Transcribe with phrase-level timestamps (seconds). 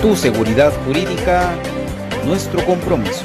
[0.00, 1.50] Tu seguridad jurídica,
[2.24, 3.24] nuestro compromiso.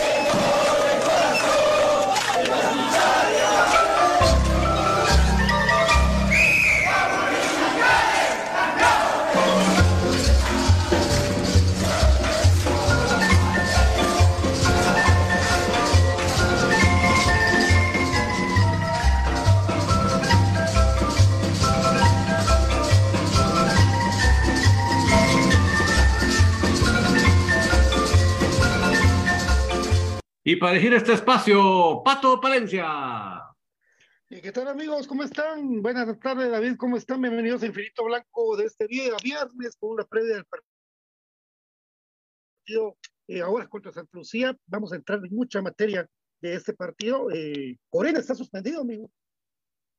[30.61, 32.85] Para elegir este espacio, Pato Palencia.
[34.29, 35.07] ¿Y qué tal amigos?
[35.07, 35.81] ¿Cómo están?
[35.81, 37.19] Buenas tardes David, ¿cómo están?
[37.19, 40.45] Bienvenidos a Infinito Blanco de este día viernes con una previa del
[42.67, 42.95] partido
[43.27, 44.55] eh, ahora contra Santa Lucía.
[44.67, 46.07] Vamos a entrar en mucha materia
[46.41, 47.31] de este partido.
[47.31, 49.09] Eh, Corena está suspendido, amigo.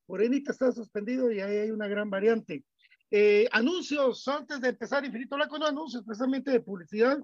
[0.06, 2.64] Morenita está suspendido y ahí hay una gran variante.
[3.10, 7.18] Eh, anuncios, antes de empezar Infinito Blanco, no anuncios, precisamente de publicidad.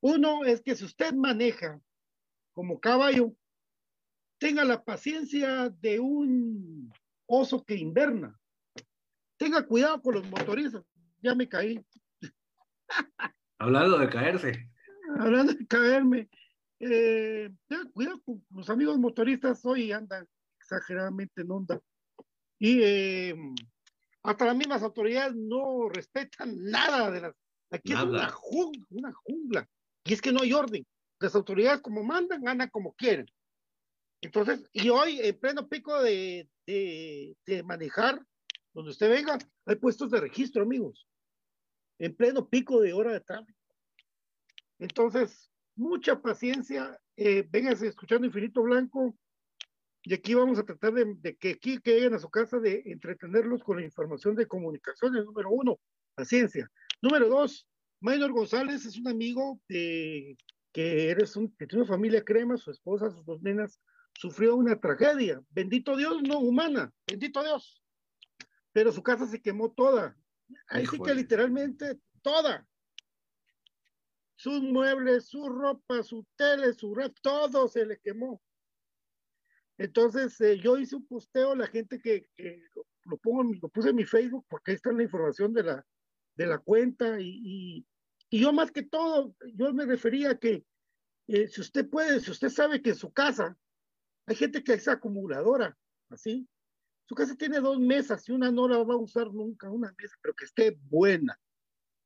[0.00, 1.80] Uno es que si usted maneja
[2.56, 3.36] como caballo,
[4.38, 6.90] tenga la paciencia de un
[7.26, 8.34] oso que inverna.
[9.36, 10.82] Tenga cuidado con los motoristas.
[11.20, 11.84] Ya me caí.
[13.58, 14.70] Hablando de caerse.
[15.18, 16.30] Hablando de caerme.
[16.80, 19.62] Eh, tenga cuidado con los amigos motoristas.
[19.66, 20.26] Hoy andan
[20.58, 21.78] exageradamente en onda.
[22.58, 23.36] Y eh,
[24.22, 27.34] hasta las mismas autoridades no respetan nada de las.
[27.70, 29.68] Aquí es una jungla, una jungla.
[30.04, 30.86] Y es que no hay orden.
[31.18, 33.26] Las autoridades como mandan, ganan como quieren.
[34.20, 38.24] Entonces, y hoy en pleno pico de, de, de manejar,
[38.72, 41.06] donde usted venga, hay puestos de registro, amigos.
[41.98, 43.58] En pleno pico de hora de tráfico.
[44.78, 46.98] Entonces, mucha paciencia.
[47.16, 49.16] Eh, escuchando Infinito Blanco.
[50.02, 52.82] Y aquí vamos a tratar de, de, que aquí que lleguen a su casa de
[52.86, 55.24] entretenerlos con la información de comunicaciones.
[55.24, 55.80] Número uno,
[56.14, 56.70] paciencia.
[57.02, 57.66] Número dos,
[58.00, 60.36] Maynor González es un amigo de,
[60.76, 63.80] que eres un, que tiene una familia crema, su esposa, sus dos nenas,
[64.12, 65.40] sufrió una tragedia.
[65.48, 67.82] Bendito Dios, no humana, bendito Dios.
[68.74, 70.14] Pero su casa se quemó toda.
[70.68, 72.68] Ahí sí que literalmente toda.
[74.34, 78.42] Sus muebles, su ropa, su tele, su red, todo se le quemó.
[79.78, 82.62] Entonces, eh, yo hice un posteo, la gente que, que
[83.04, 85.86] lo, pongo, lo puse en mi Facebook, porque ahí está la información de la,
[86.34, 87.86] de la cuenta, y, y,
[88.36, 90.62] y yo más que todo, yo me refería a que
[91.26, 93.56] eh, si usted puede, si usted sabe que en su casa
[94.26, 95.74] hay gente que es acumuladora,
[96.10, 96.46] así,
[97.06, 100.16] su casa tiene dos mesas y una no la va a usar nunca, una mesa,
[100.20, 101.40] pero que esté buena.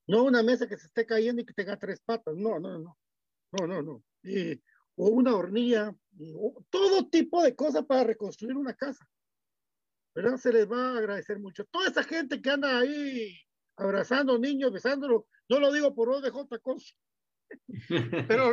[0.06, 2.96] No una mesa que se esté cayendo y que tenga tres patas, no, no, no,
[3.50, 4.04] no, no, no.
[4.22, 4.60] Eh,
[4.94, 5.92] o una hornilla,
[6.36, 9.04] o todo tipo de cosas para reconstruir una casa.
[10.14, 10.36] ¿Verdad?
[10.36, 11.64] Se les va a agradecer mucho.
[11.64, 13.36] Toda esa gente que anda ahí
[13.76, 16.46] abrazando niños, besándolo, no lo digo por ODJ
[18.28, 18.52] pero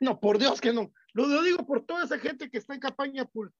[0.00, 0.92] no, por Dios que no.
[1.14, 3.52] Lo digo por toda esa gente que está en campaña, pues,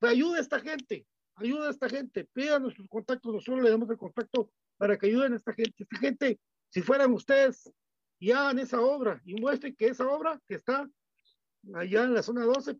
[0.00, 3.98] ayuda a esta gente, ayuda a esta gente, pidan nuestros contactos, nosotros le damos el
[3.98, 5.74] contacto para que ayuden a esta gente.
[5.78, 6.40] Esta gente,
[6.70, 7.70] si fueran ustedes
[8.18, 10.88] y hagan esa obra y muestren que esa obra que está
[11.74, 12.78] allá en la zona 12,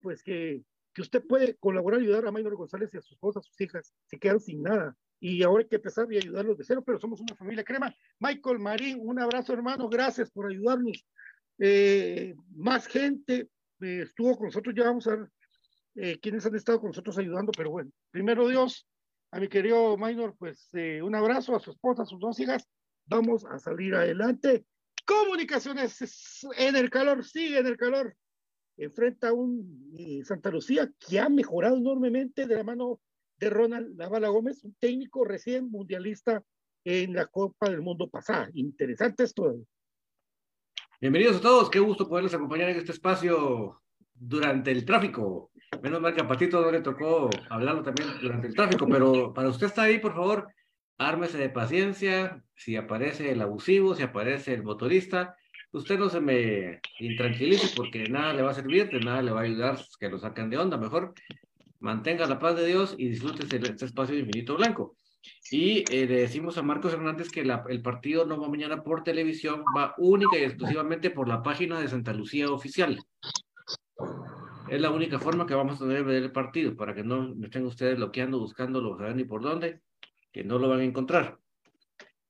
[0.00, 0.64] pues que,
[0.94, 3.60] que usted puede colaborar y ayudar a Maynor González y a sus esposas, a sus
[3.60, 4.96] hijas, se quedan sin nada.
[5.24, 7.94] Y ahora hay que empezar y ayudarlos de cero, pero somos una familia crema.
[8.18, 11.06] Michael Marín, un abrazo hermano, gracias por ayudarnos.
[11.60, 13.48] Eh, más gente
[13.80, 15.28] eh, estuvo con nosotros, ya vamos a ver
[15.94, 18.84] eh, quiénes han estado con nosotros ayudando, pero bueno, primero Dios,
[19.30, 22.66] a mi querido Maynor, pues eh, un abrazo a su esposa, a sus dos hijas,
[23.06, 24.64] vamos a salir adelante.
[25.06, 28.16] Comunicaciones en el calor, sigue en el calor.
[28.76, 33.00] Enfrenta a un Santa Lucía que ha mejorado enormemente de la mano
[33.50, 36.42] Ronald Navala Gómez, un técnico recién mundialista
[36.84, 38.48] en la Copa del Mundo pasada.
[38.54, 39.56] Interesante esto.
[41.00, 43.82] Bienvenidos a todos, qué gusto poderles acompañar en este espacio
[44.14, 45.50] durante el tráfico.
[45.82, 49.48] Menos mal que a Patito no le tocó hablarlo también durante el tráfico, pero para
[49.48, 50.48] usted está ahí, por favor,
[50.98, 52.44] ármese de paciencia.
[52.54, 55.36] Si aparece el abusivo, si aparece el motorista,
[55.72, 59.40] usted no se me intranquilice porque nada le va a servir, de nada le va
[59.40, 60.76] a ayudar que lo saquen de onda.
[60.76, 61.14] Mejor
[61.82, 64.96] mantenga la paz de Dios y disfrute este espacio de infinito blanco.
[65.50, 69.04] Y eh, le decimos a Marcos Hernández que la, el partido no va mañana por
[69.04, 72.98] televisión, va única y exclusivamente por la página de Santa Lucía Oficial.
[74.68, 77.34] Es la única forma que vamos a tener de ver el partido, para que no
[77.42, 79.80] estén ustedes bloqueando, buscándolo, saben ni por dónde,
[80.32, 81.38] que no lo van a encontrar.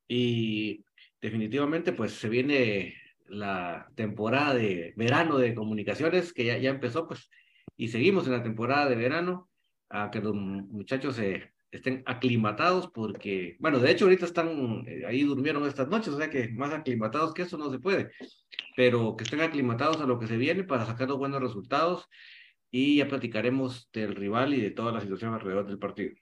[0.09, 0.85] Y
[1.21, 2.95] definitivamente, pues se viene
[3.29, 7.31] la temporada de verano de comunicaciones, que ya, ya empezó, pues,
[7.77, 9.51] y seguimos en la temporada de verano,
[9.89, 15.23] a que los muchachos se estén aclimatados, porque, bueno, de hecho ahorita están, eh, ahí
[15.23, 18.13] durmieron estas noches, o sea que más aclimatados que eso no se puede,
[18.77, 22.09] pero que estén aclimatados a lo que se viene para sacar los buenos resultados
[22.71, 26.15] y ya platicaremos del rival y de toda la situación alrededor del partido.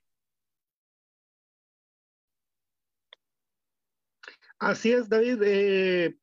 [4.59, 5.41] Así es, David.
[5.43, 6.17] Eh,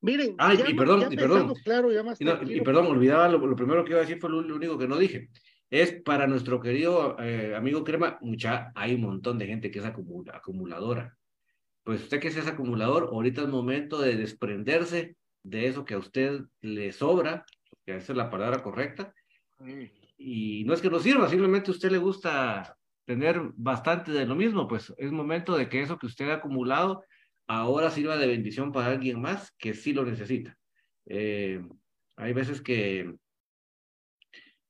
[0.00, 3.38] miren, ah, y, perdón, y perdón, claro, ya más y, no, y, perdón, olvidaba lo,
[3.38, 5.28] lo, primero que iba a decir fue lo, lo único que no dije.
[5.68, 9.84] Es para nuestro querido eh, amigo Crema, mucha, hay un montón de gente que es
[9.84, 11.16] acumula, acumuladora.
[11.82, 16.40] Pues usted que es acumulador, ahorita es momento de desprenderse de eso que a usted
[16.60, 17.44] le sobra,
[17.84, 19.14] que esa es la palabra correcta,
[20.18, 24.34] y no es que no sirva, simplemente a usted le gusta tener bastante de lo
[24.34, 27.04] mismo, pues es momento de que eso que usted ha acumulado
[27.46, 30.56] ahora sirva de bendición para alguien más que sí lo necesita.
[31.06, 31.60] Eh,
[32.16, 33.14] hay veces que,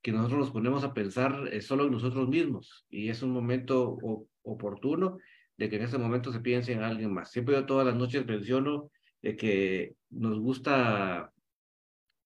[0.03, 3.99] que nosotros nos ponemos a pensar eh, solo en nosotros mismos y es un momento
[4.43, 5.19] oportuno
[5.57, 7.31] de que en ese momento se piense en alguien más.
[7.31, 8.91] Siempre yo todas las noches menciono
[9.23, 11.33] de que nos gusta,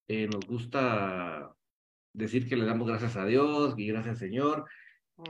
[0.09, 1.55] eh, nos gusta
[2.13, 4.67] decir que le damos gracias a Dios y gracias Señor.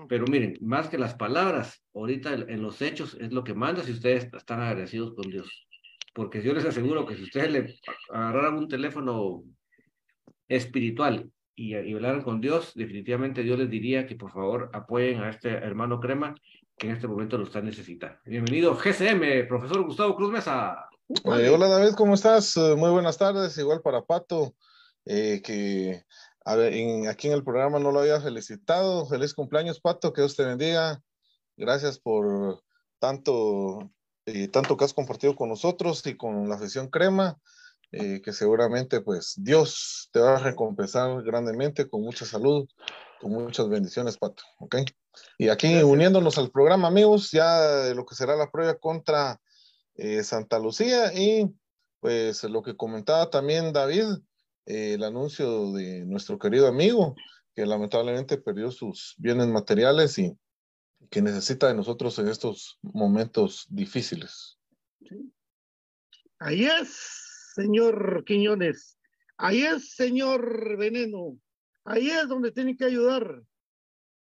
[0.09, 3.93] Pero miren, más que las palabras, ahorita en los hechos es lo que manda si
[3.93, 5.67] ustedes están agradecidos con Dios.
[6.15, 7.75] Porque yo les aseguro que si ustedes le
[8.11, 9.45] agarraran un teléfono
[10.49, 15.31] espiritual y, y hablaran con Dios, definitivamente Dios les diría que por favor apoyen a
[15.31, 16.35] este hermano Crema
[16.81, 18.19] que en este momento lo está necesitando.
[18.25, 20.89] Bienvenido, GCM, profesor Gustavo Cruz Mesa.
[21.11, 22.57] Eh, hola David, ¿cómo estás?
[22.57, 24.55] Eh, muy buenas tardes, igual para Pato,
[25.05, 26.05] eh, que
[26.45, 29.07] aquí en el programa no lo había felicitado.
[29.07, 31.03] Feliz cumpleaños, Pato, que Dios te bendiga.
[31.57, 32.63] Gracias por
[32.99, 33.91] tanto,
[34.53, 37.39] tanto que has compartido con nosotros y con la afición Crema.
[37.91, 42.69] que seguramente pues Dios te va a recompensar grandemente con mucha salud,
[43.21, 44.77] con muchas bendiciones, Pato, ¿ok?
[45.39, 49.41] Y aquí uniéndonos al programa, amigos, ya de lo que será la prueba contra
[49.95, 51.51] eh, Santa Lucía y
[52.01, 54.07] pues lo que comentaba también David,
[54.71, 57.17] eh, el anuncio de nuestro querido amigo
[57.57, 60.39] que lamentablemente perdió sus bienes materiales y
[61.11, 64.59] que necesita de nosotros en estos momentos difíciles.
[66.39, 68.97] Ahí es, señor Quiñones.
[69.39, 71.37] Ahí es, señor Veneno.
[71.85, 73.43] Ahí es donde tiene que ayudar.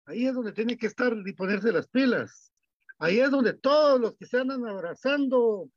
[0.05, 2.51] Ahí es donde tiene que estar y ponerse las pilas.
[2.97, 5.69] Ahí es donde todos los que se andan abrazando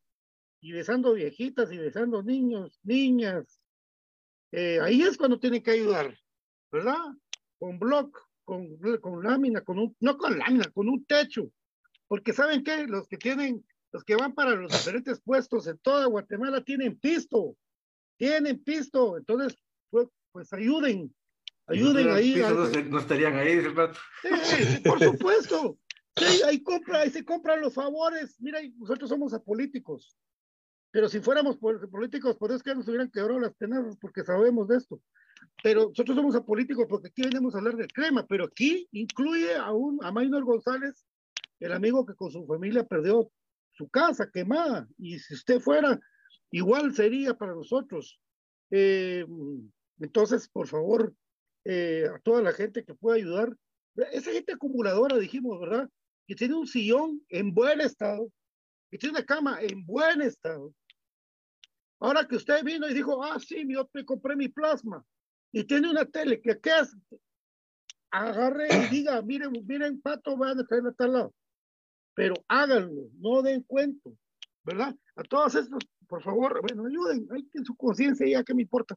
[0.61, 3.58] y besando viejitas y besando niños, niñas,
[4.53, 6.17] eh, ahí es cuando tienen que ayudar,
[6.71, 6.99] ¿verdad?
[7.59, 11.51] Con block, con, con lámina, con un, no con lámina, con un techo.
[12.07, 12.87] Porque ¿saben qué?
[12.87, 17.57] Los que tienen, los que van para los diferentes puestos en toda Guatemala tienen pisto,
[18.17, 19.19] tienen pisto.
[19.19, 19.59] Entonces,
[19.91, 21.13] pues, pues ayuden,
[21.69, 22.35] Ayuden ahí.
[22.89, 23.61] No, estarían ahí,
[24.43, 25.79] sí, por supuesto.
[26.17, 28.37] Sí, ahí, compra, ahí se compran los favores.
[28.41, 30.17] Mira, nosotros somos apolíticos.
[30.91, 34.77] Pero si fuéramos políticos, por eso que nos hubieran quebrado las tenazas, porque sabemos de
[34.77, 35.01] esto.
[35.63, 39.73] Pero nosotros somos apolíticos porque aquí venimos a hablar de crema, pero aquí incluye a,
[39.73, 41.05] un, a Maynor González,
[41.61, 43.31] el amigo que con su familia perdió
[43.73, 44.89] su casa quemada.
[44.97, 45.99] Y si usted fuera,
[46.51, 48.19] igual sería para nosotros.
[48.71, 49.27] Eh,
[50.01, 51.15] entonces, por favor,
[51.65, 53.55] eh, a toda la gente que pueda ayudar.
[54.13, 55.89] Esa gente acumuladora, dijimos, ¿verdad?
[56.27, 58.31] Que tiene un sillón en buen estado,
[58.91, 60.75] que tiene una cama en buen estado.
[62.01, 65.05] Ahora que usted vino y dijo, ah, sí, yo te compré mi plasma
[65.53, 66.97] y tiene una tele, que qué hace?
[68.11, 71.35] Agarre y diga, miren, miren, pato, van a traer a tal lado.
[72.15, 74.17] Pero háganlo, no den cuento,
[74.65, 74.95] ¿verdad?
[75.17, 78.63] A todos estos, por favor, bueno, ayuden, hay que en su conciencia ya que me
[78.63, 78.97] importa.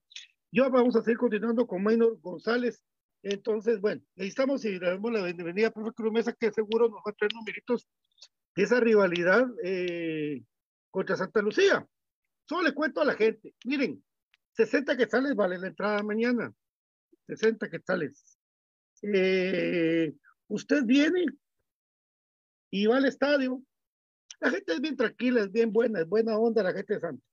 [0.51, 2.83] Yo vamos a seguir continuando con Maynor González.
[3.23, 6.97] Entonces, bueno, necesitamos y le damos la bienvenida a profe Cruz Mesa, que seguro nos
[6.99, 7.87] va a traer numeritos
[8.55, 10.43] esa rivalidad eh,
[10.89, 11.87] contra Santa Lucía.
[12.47, 14.03] Solo le cuento a la gente, miren,
[14.53, 16.53] 60 quetzales vale la entrada mañana.
[17.27, 18.37] 60 quetzales.
[19.03, 20.13] Eh,
[20.47, 21.25] usted viene
[22.69, 23.63] y va al estadio.
[24.39, 27.23] La gente es bien tranquila, es bien buena, es buena onda la gente de Santa.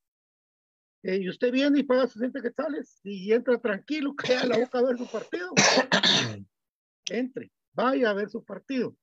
[1.03, 4.83] Eh, y usted viene y paga 60 quetzales y entra tranquilo, queda la boca a
[4.83, 5.53] ver su partido.
[7.11, 8.97] Entre, vaya a ver su partido.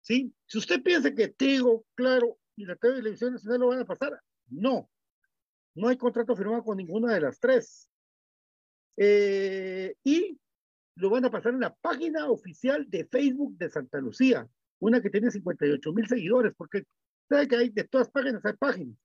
[0.00, 0.32] ¿Sí?
[0.46, 4.90] Si usted piensa que Tigo, claro, y la televisión nacional lo van a pasar, no.
[5.74, 7.88] No hay contrato firmado con ninguna de las tres.
[8.96, 10.38] Eh, y
[10.96, 14.48] lo van a pasar en la página oficial de Facebook de Santa Lucía,
[14.80, 16.84] una que tiene 58 mil seguidores, porque
[17.28, 18.96] sabe que hay de todas páginas, hay páginas.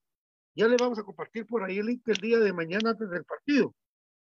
[0.56, 3.24] Ya le vamos a compartir por ahí el link el día de mañana antes del
[3.24, 3.76] partido,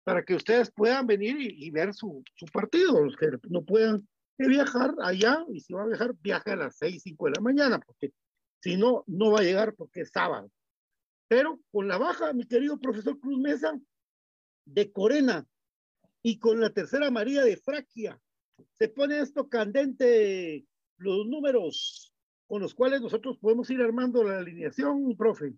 [0.04, 4.08] para que ustedes puedan venir y, ver su, su, partido, los que no puedan
[4.48, 7.79] viajar allá, y si va a viajar, viaja a las 6, 5 de la mañana,
[7.79, 8.13] porque
[8.62, 10.51] si no, no va a llegar porque es sábado.
[11.27, 13.79] Pero con la baja, mi querido profesor Cruz Mesa,
[14.65, 15.46] de Corena,
[16.22, 18.19] y con la tercera María de Fraquia,
[18.77, 20.65] se pone esto candente,
[20.98, 22.13] los números
[22.48, 25.53] con los cuales nosotros podemos ir armando la alineación, profe.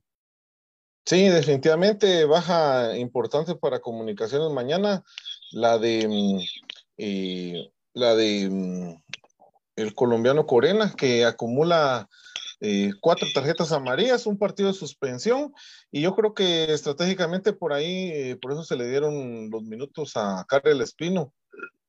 [1.06, 5.04] Sí, definitivamente baja importante para comunicaciones mañana,
[5.52, 6.40] la de mm,
[6.98, 9.02] eh, la de mm,
[9.78, 12.08] el colombiano Corena, que acumula
[12.60, 15.54] eh, cuatro tarjetas amarillas, un partido de suspensión,
[15.92, 20.14] y yo creo que estratégicamente por ahí, eh, por eso se le dieron los minutos
[20.16, 21.34] a Karel Espino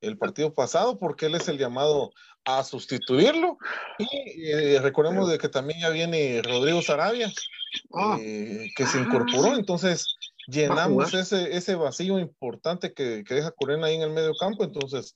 [0.01, 2.11] el partido pasado, porque él es el llamado
[2.45, 3.57] a sustituirlo.
[4.01, 7.33] Y recordemos de que también ya viene Rodrigo Sarabia,
[7.95, 8.19] Ah.
[8.21, 9.57] Eh, que se incorporó.
[9.57, 10.17] Entonces,
[10.47, 14.65] llenamos ese, ese vacío importante que, que, deja Corena ahí en el medio campo.
[14.65, 15.15] Entonces,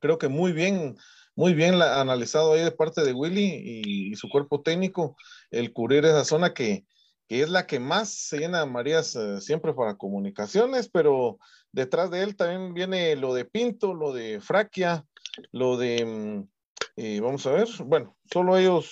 [0.00, 0.96] creo que muy bien,
[1.36, 5.16] muy bien analizado ahí de parte de Willy y, su cuerpo técnico,
[5.50, 6.84] el cubrir esa zona que,
[7.28, 11.38] que es la que más se llena Marías eh, siempre para comunicaciones, pero
[11.70, 15.06] detrás de él también viene lo de Pinto, lo de Fraquia,
[15.52, 16.48] lo de, mm,
[16.96, 18.90] eh, vamos a ver, bueno, solo ellos,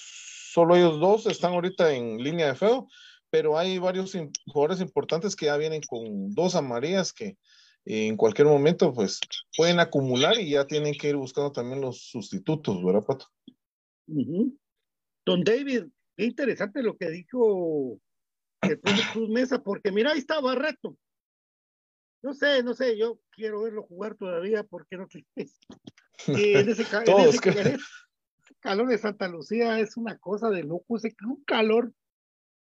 [0.52, 2.88] solo ellos dos están ahorita en línea de feo,
[3.30, 7.36] pero hay varios jugadores importantes que ya vienen con dos amarillas que
[7.84, 9.20] en cualquier momento pues
[9.56, 13.26] pueden acumular y ya tienen que ir buscando también los sustitutos, ¿verdad, Pato?
[15.24, 15.84] Don David,
[16.16, 17.98] qué interesante lo que dijo
[18.62, 18.80] el
[19.12, 20.96] Cruz Mesa, porque mira, ahí está Barreto.
[22.22, 25.24] No sé, no sé, yo quiero verlo jugar todavía porque no sé.
[26.26, 26.84] en ese,
[28.60, 31.92] calor de Santa Lucía es una cosa de loco, ese un calor,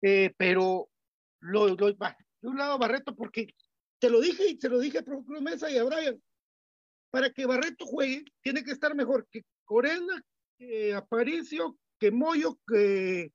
[0.03, 0.89] eh, pero
[1.41, 1.97] lo, lo de
[2.43, 3.55] un lado Barreto porque
[3.99, 6.23] te lo dije y se lo dije a Cruz Mesa y a Brian.
[7.11, 10.23] Para que Barreto juegue, tiene que estar mejor que Corena,
[10.59, 13.33] que Aparicio, que Moyo, que,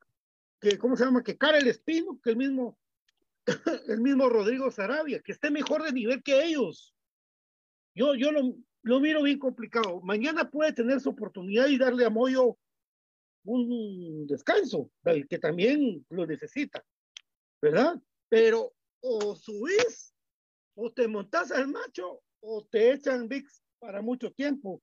[0.59, 1.23] que ¿cómo se llama?
[1.23, 2.77] Que Karel Espino, que el mismo,
[3.87, 6.93] el mismo Rodrigo Sarabia, que esté mejor de nivel que ellos.
[7.95, 10.01] Yo, yo lo, lo miro bien complicado.
[10.01, 12.57] Mañana puede tener su oportunidad y darle a Moyo
[13.43, 16.85] un descanso, que también lo necesita,
[17.61, 17.99] ¿verdad?
[18.29, 20.10] Pero o subís
[20.81, 24.81] o te montas al macho o te echan VIX para mucho tiempo.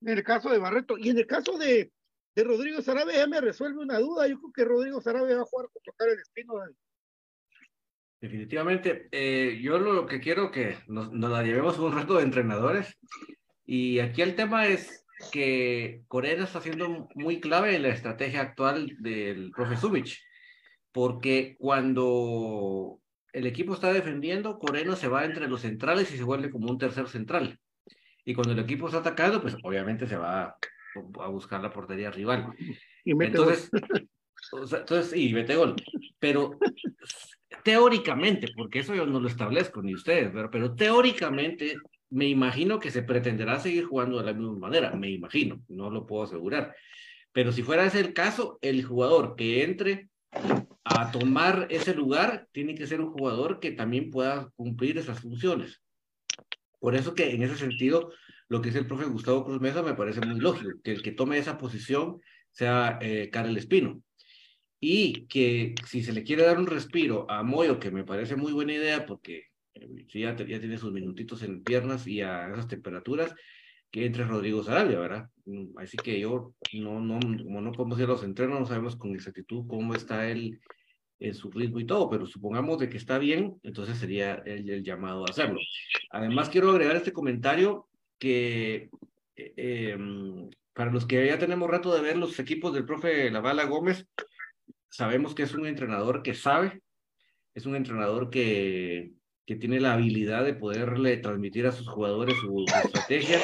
[0.00, 1.92] En el caso de Barreto y en el caso de,
[2.36, 4.28] de Rodrigo Sarabia ya me resuelve una duda.
[4.28, 6.54] Yo creo que Rodrigo Sarabia va a jugar con tocar el espino.
[8.20, 12.96] Definitivamente, eh, yo lo que quiero que nos, la llevemos un reto de entrenadores
[13.64, 18.96] y aquí el tema es que Corea está siendo muy clave en la estrategia actual
[19.00, 20.24] del profe Sumich,
[20.92, 23.00] porque cuando
[23.32, 26.78] el equipo está defendiendo, Coreno se va entre los centrales y se vuelve como un
[26.78, 27.58] tercer central.
[28.24, 30.56] Y cuando el equipo está atacando, pues obviamente se va
[31.20, 32.52] a buscar la portería rival.
[33.04, 33.70] Y mete entonces,
[34.52, 35.76] entonces, y mete gol.
[36.18, 36.58] Pero
[37.62, 41.76] teóricamente, porque eso yo no lo establezco ni ustedes, pero, pero teóricamente
[42.10, 46.06] me imagino que se pretenderá seguir jugando de la misma manera, me imagino, no lo
[46.06, 46.74] puedo asegurar.
[47.32, 50.08] Pero si fuera ese el caso, el jugador que entre
[50.90, 55.82] a tomar ese lugar, tiene que ser un jugador que también pueda cumplir esas funciones.
[56.80, 58.12] Por eso que en ese sentido,
[58.48, 61.12] lo que dice el profe Gustavo Cruz Mesa me parece muy lógico, que el que
[61.12, 62.20] tome esa posición
[62.52, 64.02] sea eh, Karel Espino.
[64.80, 68.52] Y que si se le quiere dar un respiro a Moyo, que me parece muy
[68.52, 73.34] buena idea, porque eh, ya, ya tiene sus minutitos en piernas y a esas temperaturas,
[73.90, 75.28] que entre Rodrigo Sarabia, ¿verdad?
[75.46, 78.96] Mm, así que yo, no, no, como no podemos ir a los entrenos, no sabemos
[78.96, 80.60] con exactitud cómo está él
[81.20, 85.22] en su ritmo y todo, pero supongamos de que está bien, entonces sería el, llamado
[85.22, 85.58] a hacerlo.
[86.10, 88.90] Además, quiero agregar este comentario que
[89.36, 93.64] eh, em, para los que ya tenemos rato de ver los equipos del profe Lavala
[93.64, 94.06] Gómez,
[94.88, 96.82] sabemos que es un entrenador que sabe,
[97.54, 99.12] es un entrenador que,
[99.44, 103.40] que tiene la habilidad de poderle transmitir a sus jugadores su, estrategia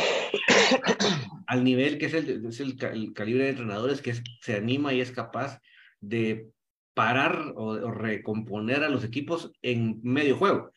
[1.46, 5.10] al nivel que es, el, es el, calibre de entrenadores que se anima y es
[5.10, 5.60] capaz
[6.00, 6.50] de
[6.94, 10.70] parar o, recomponer a los equipos en medio juego.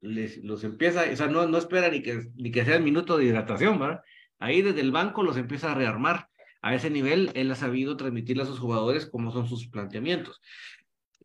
[0.00, 3.16] Les, los empieza, o sea, no, no espera ni que, ni que sea el minuto
[3.16, 4.00] de hidratación, ¿verdad?
[4.38, 6.28] Ahí desde el banco los empieza a rearmar.
[6.64, 10.40] A ese nivel, él ha sabido transmitirle a sus jugadores cómo son sus planteamientos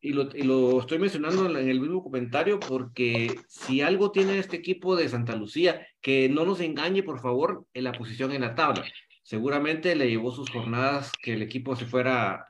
[0.01, 4.57] y lo, y lo estoy mencionando en el mismo comentario porque si algo tiene este
[4.57, 8.55] equipo de Santa Lucía, que no nos engañe, por favor, en la posición en la
[8.55, 8.85] tabla.
[9.23, 12.45] Seguramente le llevó sus jornadas que el equipo se fuera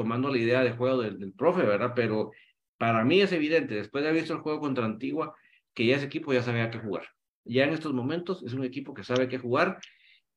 [0.00, 1.92] tomando la idea de juego del, profe, ¿verdad?
[1.94, 2.30] Pero
[2.78, 5.34] para mí es evidente, después de haber visto el juego contra Antigua,
[5.74, 7.04] que ya ese equipo ya sabía qué jugar.
[7.44, 9.78] Ya en estos momentos es un equipo que sabe qué jugar.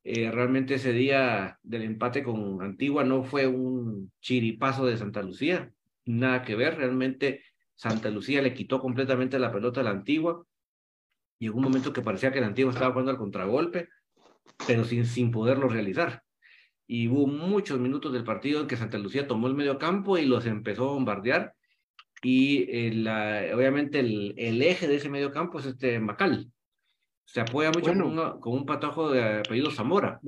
[0.04, 5.72] Eh, realmente ese día del empate con Antigua no fue un chiripazo de Santa Lucía,
[6.04, 6.76] nada que ver.
[6.76, 7.46] Realmente
[7.76, 10.46] Santa Lucía le quitó completamente la pelota a la Antigua.
[11.40, 13.88] Llegó un momento que parecía que la Antigua estaba jugando al contragolpe,
[14.68, 16.23] pero sin, sin poderlo realizar.
[16.94, 20.28] Y hubo muchos minutos del partido en que Santa Lucía tomó el medio campo y
[20.28, 21.56] los empezó a bombardear.
[22.22, 26.52] Y eh, obviamente el, el, eje de ese medio campo es este Macal.
[27.26, 27.94] Se apoya mucho
[28.40, 30.22] con, un patajo de apellido Zamora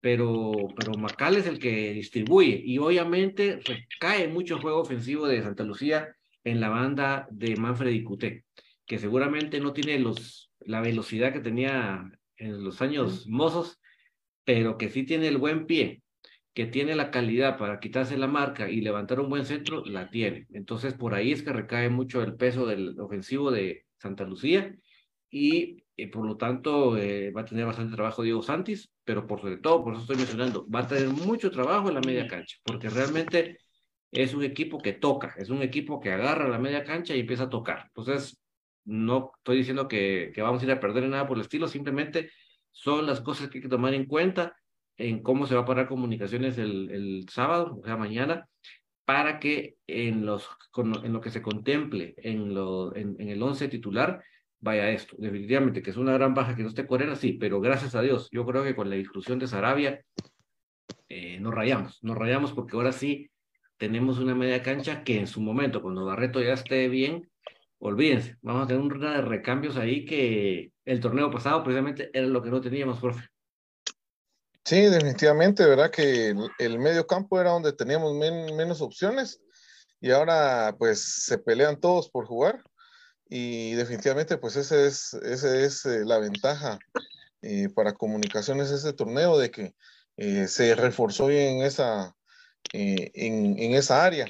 [0.00, 5.64] pero, pero Macal es el que distribuye y obviamente recae mucho juego ofensivo de Santa
[5.64, 8.44] Lucía en la banda de Manfred y Cuté,
[8.86, 13.80] que seguramente no tiene los, la velocidad que tenía en los años mozos,
[14.44, 16.02] pero que sí tiene el buen pie,
[16.54, 20.46] que tiene la calidad para quitarse la marca y levantar un buen centro, la tiene.
[20.52, 24.74] Entonces por ahí es que recae mucho el peso del ofensivo de Santa Lucía
[25.30, 29.40] y y por lo tanto eh, va a tener bastante trabajo Diego Santis, pero por
[29.40, 32.56] sobre todo, por eso estoy mencionando, va a tener mucho trabajo en la media cancha,
[32.64, 33.58] porque realmente
[34.10, 37.44] es un equipo que toca, es un equipo que agarra la media cancha y empieza
[37.44, 37.84] a tocar.
[37.88, 38.40] Entonces,
[38.84, 42.30] no estoy diciendo que, que vamos a ir a perder nada por el estilo, simplemente
[42.74, 44.56] son las cosas que hay que tomar en cuenta
[44.96, 48.48] en cómo se va a parar comunicaciones el, el sábado, o sea, mañana,
[49.04, 53.68] para que en, los, en lo que se contemple en, lo, en, en el once
[53.68, 54.22] titular
[54.60, 55.14] vaya esto.
[55.18, 58.28] Definitivamente que es una gran baja que no esté Corena, sí, pero gracias a Dios,
[58.32, 60.02] yo creo que con la discusión de Sarabia
[61.08, 63.30] eh, nos rayamos, nos rayamos porque ahora sí
[63.76, 67.28] tenemos una media cancha que en su momento, cuando Barreto ya esté bien,
[67.84, 72.42] olvídense, vamos a tener un de recambios ahí que el torneo pasado precisamente era lo
[72.42, 73.28] que no teníamos, profe.
[74.64, 75.90] Sí, definitivamente, ¿verdad?
[75.90, 79.42] Que el, el medio campo era donde teníamos men, menos opciones
[80.00, 82.62] y ahora pues se pelean todos por jugar
[83.28, 86.78] y definitivamente pues ese es, ese es eh, la ventaja
[87.42, 89.74] eh, para comunicaciones ese torneo de que
[90.16, 92.14] eh, se reforzó en esa,
[92.72, 94.26] en, en, esa área.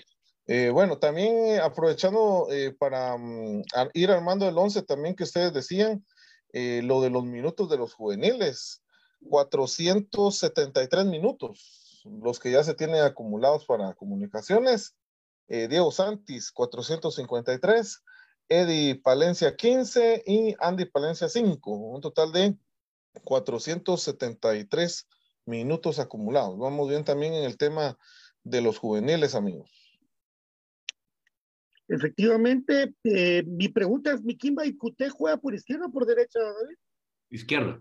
[0.46, 3.62] Eh, bueno, también aprovechando para um,
[3.94, 6.04] ir armando el 11 también que ustedes decían,
[6.52, 8.84] lo de los minutos de los juveniles.
[9.28, 14.94] 473 minutos, los que ya se tienen acumulados para comunicaciones.
[15.48, 18.02] Eh, Diego Santis, 453.
[18.48, 20.22] Eddie Palencia, 15.
[20.26, 21.70] Y Andy Palencia, 5.
[21.70, 22.56] Un total de
[23.24, 25.08] 473
[25.46, 26.58] minutos acumulados.
[26.58, 27.98] Vamos bien también en el tema
[28.42, 29.83] de los juveniles, amigos.
[31.88, 36.38] Efectivamente, eh, mi pregunta es, ¿mi Kimba y Cute juega por izquierda o por derecha,
[36.40, 36.76] David?
[37.30, 37.80] Izquierda.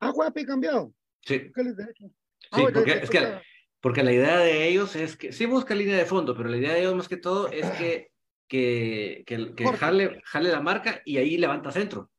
[0.00, 0.94] Ah, Guapi cambiado.
[1.22, 1.50] Sí.
[1.52, 2.06] ¿Qué les derecho?
[2.52, 3.40] Sí, porque, es que,
[3.80, 6.74] porque la idea de ellos es que, sí busca línea de fondo, pero la idea
[6.74, 8.12] de ellos más que todo es que,
[8.46, 12.10] que, que, que jale, jale la marca y ahí levanta centro.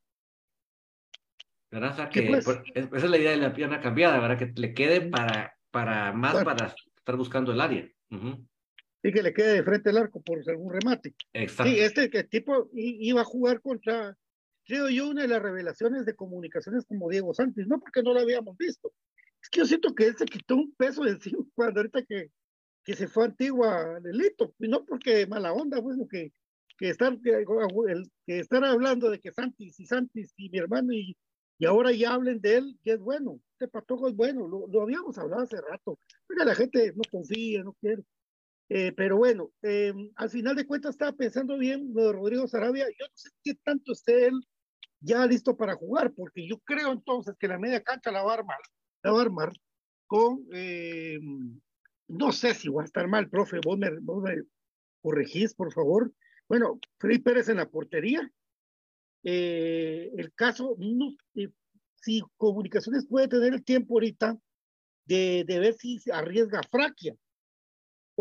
[1.71, 1.91] ¿Verdad?
[1.91, 2.45] O sea, que, pues?
[2.45, 4.37] por, esa es la idea de la pierna cambiada, ¿verdad?
[4.37, 6.45] Que le quede para, para más bueno.
[6.45, 7.87] para estar buscando el área.
[8.09, 8.47] Uh -huh.
[9.01, 11.15] Y que le quede de frente el arco por algún remate.
[11.33, 11.71] Exacto.
[11.71, 14.17] Sí, este que tipo iba a jugar contra
[14.69, 18.19] creo yo, una de las revelaciones de comunicaciones como Diego Santos, no porque no lo
[18.19, 18.93] habíamos visto.
[19.41, 22.29] Es que yo siento que él se quitó un peso de encima cuando ahorita que,
[22.83, 26.31] que se fue a Antigua Delito, y no porque mala onda, bueno, que,
[26.77, 31.17] que, estar, que, estar hablando de que Santis y Santis y mi hermano y,
[31.57, 34.83] y ahora ya hablen de él, que es bueno, este patojo es bueno, lo, lo
[34.83, 38.03] habíamos hablado hace rato, porque la gente no confía, no quiere.
[38.69, 43.15] Eh, pero bueno, eh, al final de cuentas estaba pensando bien Rodrigo Sarabia, yo no
[43.15, 44.39] sé qué tanto esté él
[45.01, 48.35] ya listo para jugar, porque yo creo entonces que la media cancha la va a
[48.35, 48.59] armar,
[49.03, 49.53] la va a armar
[50.05, 51.19] con, eh,
[52.07, 53.89] no sé si va a estar mal, profe, vos me,
[55.01, 56.13] corregís, por favor.
[56.47, 58.29] Bueno, Felipe Pérez en la portería.
[59.23, 60.77] Eh, el caso,
[61.35, 61.49] eh,
[61.95, 64.37] si Comunicaciones puede tener el tiempo ahorita
[65.05, 67.15] de, de ver si arriesga Fraquia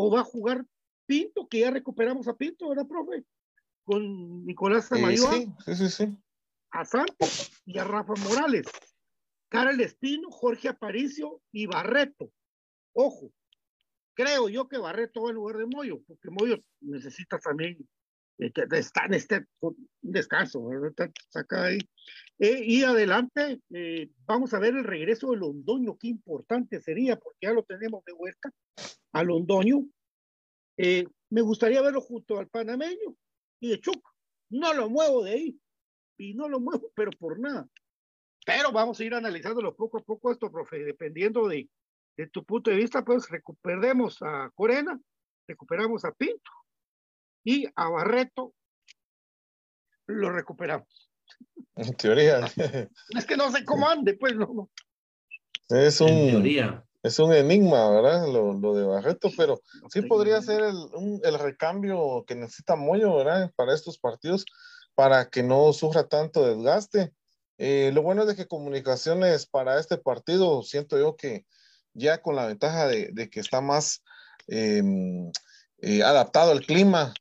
[0.01, 0.65] o va a jugar
[1.07, 3.25] Pinto, que ya recuperamos a Pinto, ¿verdad, profe?
[3.85, 5.33] Con Nicolás Tamayoa.
[5.33, 6.19] sí, sí, sí, sí
[6.71, 8.67] a Santos y a Rafa Morales,
[9.49, 12.31] Karel Espino, Jorge Aparicio y Barreto.
[12.93, 13.33] Ojo,
[14.15, 17.79] creo yo que Barreto va en lugar de Moyo, porque Moyo necesita también
[18.39, 19.47] eh, estar en este
[20.01, 21.11] descanso, ¿verdad?
[21.29, 21.79] Saca ahí.
[22.39, 27.39] Eh, y adelante, eh, vamos a ver el regreso de Londoño, qué importante sería, porque
[27.43, 28.53] ya lo tenemos de vuelta
[29.13, 29.85] a Londoño.
[30.77, 33.17] me gustaría verlo junto al panameño
[33.61, 34.15] y de Chuco.
[34.51, 35.61] No lo muevo de ahí
[36.17, 37.69] y no lo muevo, pero por nada.
[38.47, 41.69] Pero vamos a ir analizándolo poco a poco esto, profe, dependiendo de,
[42.17, 44.99] de tu punto de vista, pues recuperemos a Corena,
[45.47, 46.51] recuperamos a Pinto
[47.49, 48.53] y a Barreto
[50.07, 51.11] lo recuperamos.
[51.77, 52.41] En teoría.
[53.17, 54.69] Es que no sé cómo ande, pues no.
[55.71, 56.85] Es un, en teoría.
[57.03, 58.27] Es un enigma, ¿verdad?
[58.31, 62.77] Lo, lo de Barreto, pero no sí podría ser el, un, el recambio que necesita
[62.77, 63.51] Moyo, ¿verdad?
[63.57, 64.45] Para estos partidos
[64.95, 67.15] para que no sufra tanto desgaste.
[67.57, 71.47] Eh, lo bueno es de que comunicaciones para este partido, siento yo que
[71.95, 74.03] ya con la ventaja de, de que está más
[74.49, 74.83] eh,
[75.81, 77.15] eh, adaptado al clima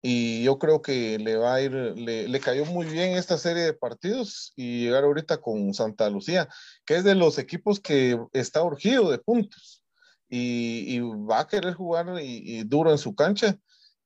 [0.00, 3.64] y yo creo que le va a ir, le, le, cayó muy bien esta serie
[3.64, 6.48] de partidos y llegar ahorita con Santa Lucía,
[6.84, 9.82] que es de los equipos que está urgido de puntos
[10.28, 13.58] y, va a querer jugar y, duro en su cancha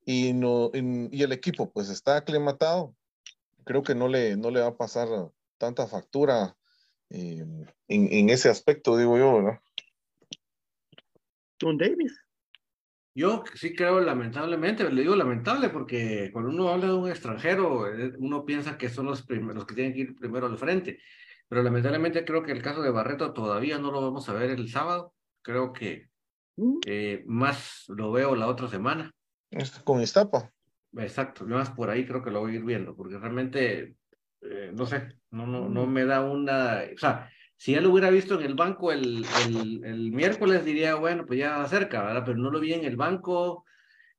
[0.04, 2.94] y, no, y el equipo pues está aclimatado
[3.64, 5.08] creo que no le, no le va a pasar
[5.58, 6.56] tanta factura
[7.10, 7.44] eh,
[7.88, 9.60] en, en, ese aspecto, digo yo, ¿verdad?
[11.58, 12.21] Don Davis.
[13.14, 18.12] Yo sí creo lamentablemente, le digo lamentable porque cuando uno habla de un extranjero, eh,
[18.18, 20.98] uno piensa que son los primeros que tienen que ir primero al frente,
[21.46, 24.70] pero lamentablemente creo que el caso de Barreto todavía no lo vamos a ver el
[24.70, 26.08] sábado, creo que
[26.56, 26.78] ¿Mm?
[26.86, 29.10] eh, más lo veo la otra semana.
[29.84, 30.50] Con Iztapa.
[30.96, 33.96] Exacto, más por ahí creo que lo voy a ir viendo, porque realmente,
[34.40, 37.30] eh, no sé, no, no, no me da una, o sea,
[37.62, 41.38] si ya lo hubiera visto en el banco el, el, el miércoles, diría, bueno, pues
[41.38, 42.24] ya cerca, ¿verdad?
[42.26, 43.64] Pero no lo vi en el banco,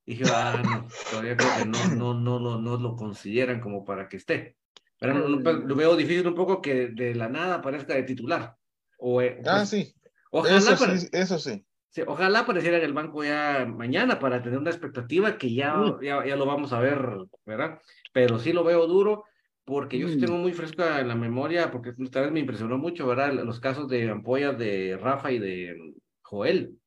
[0.05, 4.07] dije, ah, no, todavía creo que no, no, no, no, no lo consideran como para
[4.07, 4.55] que esté.
[4.97, 8.55] Pero no, no, lo veo difícil un poco que de la nada aparezca de titular.
[8.97, 9.93] O, eh, Ah, pues, sí.
[10.31, 11.65] ojalá, Eso para- sí, eso sí.
[11.89, 16.25] Sí, ojalá apareciera en el banco ya mañana para tener una expectativa que ya, ya,
[16.25, 16.97] ya lo vamos a ver,
[17.45, 17.81] ¿verdad?
[18.13, 19.25] Pero sí lo veo duro
[19.65, 20.19] porque yo sí Mm.
[20.21, 23.33] tengo muy fresca en la memoria, porque esta vez me impresionó mucho, ¿verdad?
[23.33, 26.77] Los casos de ampollas de Rafa y de Joel.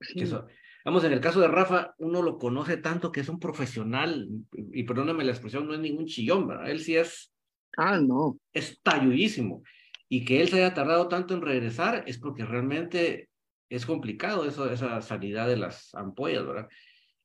[0.00, 0.18] Sí.
[0.18, 0.46] Que son-
[0.84, 4.28] vamos, en el caso de Rafa, uno lo conoce tanto que es un profesional,
[4.72, 6.70] y perdóname la expresión, no es ningún chillón, ¿verdad?
[6.70, 7.32] Él sí es
[7.76, 8.38] Ah, no.
[8.52, 9.62] es talludísimo.
[10.08, 13.28] Y que él se haya tardado tanto en regresar es porque realmente
[13.68, 16.68] es complicado eso, esa salida de las ampollas, ¿verdad?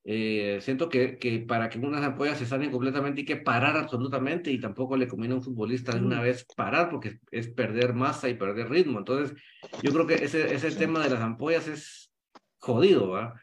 [0.03, 4.51] Eh, siento que, que para que unas ampollas se salen completamente hay que parar absolutamente
[4.51, 8.27] y tampoco le conviene a un futbolista de una vez parar porque es perder masa
[8.27, 8.99] y perder ritmo.
[8.99, 9.37] Entonces,
[9.83, 12.11] yo creo que ese, ese tema de las ampollas es
[12.57, 13.33] jodido, ¿verdad?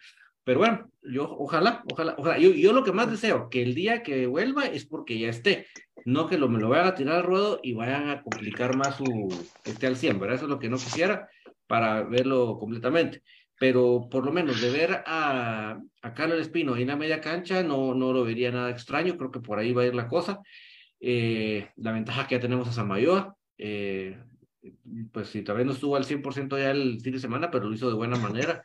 [0.42, 2.38] Pero bueno, yo ojalá, ojalá, ojalá.
[2.38, 5.66] Yo, yo lo que más deseo, que el día que vuelva es porque ya esté,
[6.06, 8.96] no que lo, me lo vayan a tirar al ruedo y vayan a complicar más
[8.96, 9.04] su,
[9.62, 10.36] que esté al 100, ¿verdad?
[10.36, 11.28] Eso es lo que no quisiera
[11.66, 13.22] para verlo completamente.
[13.58, 17.94] Pero por lo menos de ver a, a Carlos Espino en la media cancha, no,
[17.94, 20.40] no lo vería nada extraño, creo que por ahí va a ir la cosa.
[21.00, 24.18] Eh, la ventaja que ya tenemos a Samayoa, eh,
[25.12, 27.74] pues si tal vez no estuvo al 100% ya el fin de semana, pero lo
[27.74, 28.62] hizo de buena manera.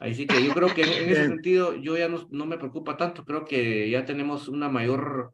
[0.00, 2.58] Ahí sí que yo creo que en, en ese sentido yo ya no, no me
[2.58, 5.32] preocupa tanto, creo que ya tenemos una mayor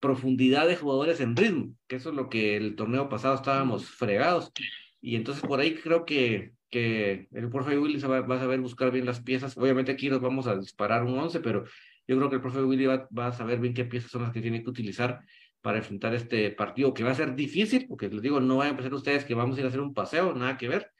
[0.00, 4.52] profundidad de jugadores en ritmo, que eso es lo que el torneo pasado estábamos fregados.
[5.00, 8.90] Y entonces por ahí creo que, que el profe Willy va, va a saber buscar
[8.90, 9.56] bien las piezas.
[9.56, 11.64] Obviamente aquí nos vamos a disparar un 11, pero
[12.06, 14.32] yo creo que el profe Willy va, va a saber bien qué piezas son las
[14.32, 15.20] que tiene que utilizar
[15.60, 18.76] para enfrentar este partido, que va a ser difícil, porque les digo, no vayan a
[18.76, 20.92] pensar ustedes que vamos a ir a hacer un paseo, nada que ver.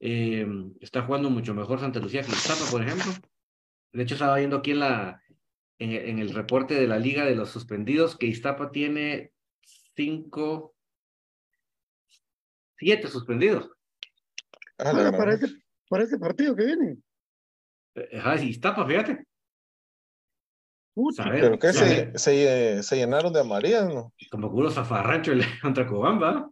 [0.00, 0.46] Eh,
[0.80, 3.12] está jugando mucho mejor Santa Lucía que Iztapa, por ejemplo.
[3.92, 5.22] De hecho, estaba viendo aquí en, la,
[5.78, 9.32] en, en el reporte de la Liga de los Suspendidos que Iztapa tiene
[9.94, 10.74] cinco,
[12.78, 13.70] siete suspendidos.
[14.84, 15.46] Ah, Ah, para, ese,
[15.88, 16.96] para ese partido que viene.
[17.94, 19.24] Eh, Ajá, Iztapa, fíjate.
[20.94, 24.12] Pucha, Saber, Pero que se, se, eh, se llenaron de amarillas, ¿no?
[24.30, 26.50] Como puro zafarrancho el- contra Cobamba.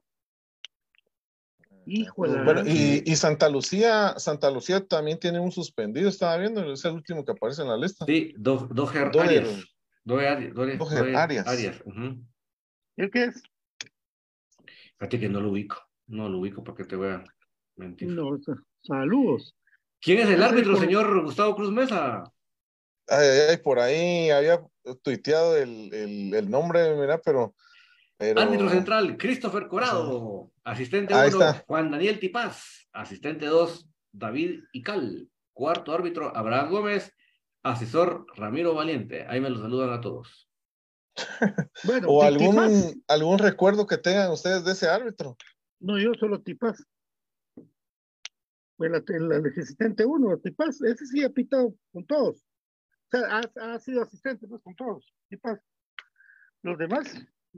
[1.86, 6.36] hijo de la Bueno, y, y Santa Lucía, Santa Lucía también tiene un suspendido, estaba
[6.36, 8.04] viendo, es el último que aparece en la lista.
[8.06, 9.64] Sí, dos dos Ger- Doher- Arias.
[10.04, 10.54] Doher Arias.
[10.54, 11.82] Doher- Doher Doher Arias.
[11.84, 12.24] ujú.
[12.96, 13.42] ¿El qué es?
[14.98, 15.76] Fíjate que no lo ubico.
[16.06, 17.24] No lo ubico porque te voy a
[17.78, 18.08] mentir.
[18.08, 18.38] No,
[18.82, 19.54] saludos.
[20.00, 22.22] ¿Quién es el árbitro, señor Gustavo Cruz Mesa?
[23.08, 24.62] Ay, ay, ay, por ahí había
[25.02, 27.54] tuiteado el, el, el nombre, mira, pero,
[28.16, 30.50] pero Árbitro central, Christopher Corado.
[30.64, 31.64] Asistente Ahí 1, está.
[31.66, 32.88] Juan Daniel Tipaz.
[32.92, 35.28] Asistente 2, David Ical.
[35.52, 37.14] Cuarto árbitro, Abraham Gómez.
[37.62, 39.26] Asesor, Ramiro Valiente.
[39.26, 40.48] Ahí me los saludan a todos.
[41.84, 45.36] Bueno, o algún, algún recuerdo que tengan ustedes de ese árbitro.
[45.80, 46.84] No, yo solo Tipas.
[48.78, 52.36] El, el, el asistente uno, Tipas, ese sí ha pitado con todos.
[52.38, 55.12] O sea, ha, ha sido asistente pues, con todos.
[55.28, 55.60] Tipas.
[56.62, 57.14] Los demás,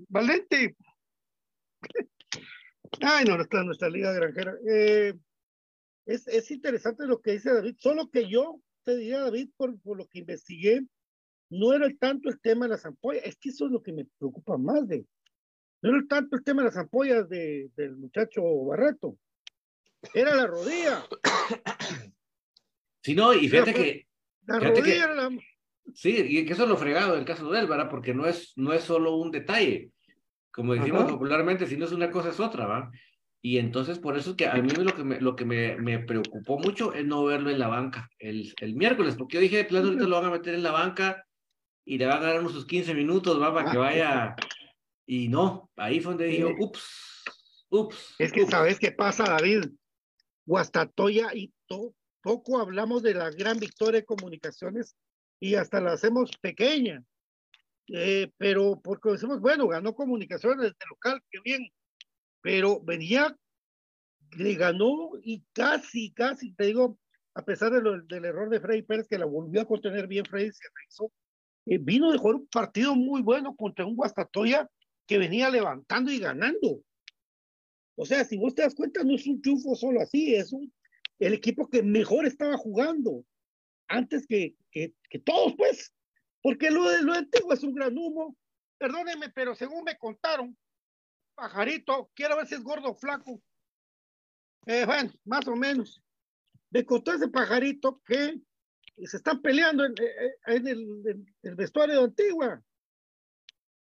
[0.08, 0.76] Valente.
[3.00, 4.54] Ay, no, nuestra, nuestra liga granjera.
[4.68, 5.14] Eh,
[6.06, 9.96] es, es interesante lo que dice David, solo que yo te diría, David, por, por
[9.96, 10.82] lo que investigué,
[11.50, 14.06] no era tanto el tema de las ampollas, es que eso es lo que me
[14.18, 15.06] preocupa más de,
[15.82, 19.18] no era tanto el tema de las ampollas de, del muchacho Barreto,
[20.14, 21.04] era la rodilla,
[23.02, 23.84] Si no, y fíjate pues.
[23.84, 24.06] que
[24.46, 25.30] la Fíjate que- rodilla era la...
[25.94, 27.88] Sí, y que eso es lo fregado en el caso de él, ¿verdad?
[27.90, 29.90] Porque no es, no es solo un detalle.
[30.52, 31.10] Como decimos Ajá.
[31.12, 32.90] popularmente, si no es una cosa es otra, ¿va?
[33.42, 35.98] Y entonces por eso es que a mí lo que me, lo que me, me
[35.98, 39.64] preocupó mucho es no verlo en la banca el, el miércoles, porque yo dije, de
[39.64, 41.26] plano ahorita lo van a meter en la banca
[41.84, 43.52] y le van a dar unos sus 15 minutos, ¿va?
[43.52, 44.36] Para que vaya.
[45.06, 46.54] Y no, ahí fue donde dije, Sí.
[46.58, 47.24] ups,
[47.70, 48.14] ups.
[48.18, 48.50] Es que ups".
[48.50, 49.64] sabes qué pasa, David.
[50.50, 54.96] Guastatoya y to- poco hablamos de la gran victoria de comunicaciones
[55.38, 57.04] y hasta la hacemos pequeña.
[57.86, 61.68] Eh, pero porque decimos, bueno, ganó comunicaciones de local, qué bien.
[62.42, 63.36] Pero venía,
[64.36, 66.98] le ganó y casi, casi, te digo,
[67.34, 70.24] a pesar de lo, del error de Freddy Pérez, que la volvió a contener bien
[70.24, 71.12] Freddy, se hizo,
[71.66, 74.68] eh, vino de jugar un partido muy bueno contra un Guastatoya
[75.06, 76.82] que venía levantando y ganando.
[78.00, 80.72] O sea, si vos te das cuenta, no es un triunfo solo así, es un,
[81.18, 83.26] el equipo que mejor estaba jugando
[83.88, 85.92] antes que, que, que todos, pues,
[86.40, 88.38] porque lo de lo antiguo es un gran humo.
[88.78, 90.56] Perdónenme, pero según me contaron,
[91.34, 93.42] pajarito, quiero ver si es gordo o flaco.
[94.64, 96.02] Eh, bueno, más o menos.
[96.70, 98.40] Me contó ese pajarito que
[99.04, 102.62] se están peleando en, eh, en, el, en el, vestuario de Antigua.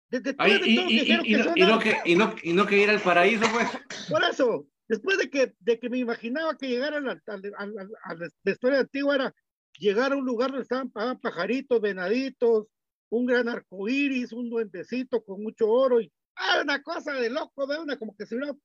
[0.09, 2.81] Desde Ay, y, y, y, y, no, y, no, que, y, no, y no que
[2.81, 3.69] ir al paraíso, pues.
[4.09, 8.31] Por eso, después de que, de que me imaginaba que llegaran al, al, al, al
[8.43, 9.35] vestuario de Antigua era
[9.77, 12.67] llegar a un lugar donde estaban pajaritos, venaditos,
[13.09, 17.65] un gran arco iris, un duendecito con mucho oro y ah, una cosa de loco,
[17.67, 18.55] de una como que se hubiera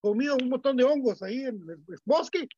[0.00, 2.48] comido un montón de hongos ahí en el bosque.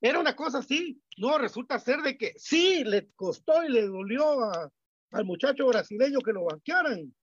[0.00, 1.00] Era una cosa así.
[1.16, 4.70] No, resulta ser de que sí le costó y le dolió a,
[5.12, 7.14] al muchacho brasileño que lo banquearan.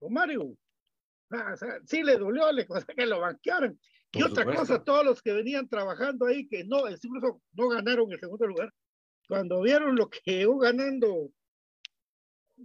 [0.00, 0.56] Don Mario.
[1.30, 3.78] Ah, o sea, sí le dolió, le costó que lo banquearan.
[4.10, 4.60] Por y otra supuesto.
[4.60, 8.72] cosa, todos los que venían trabajando ahí, que no, incluso no ganaron el segundo lugar,
[9.26, 11.30] cuando vieron lo que llegó ganando,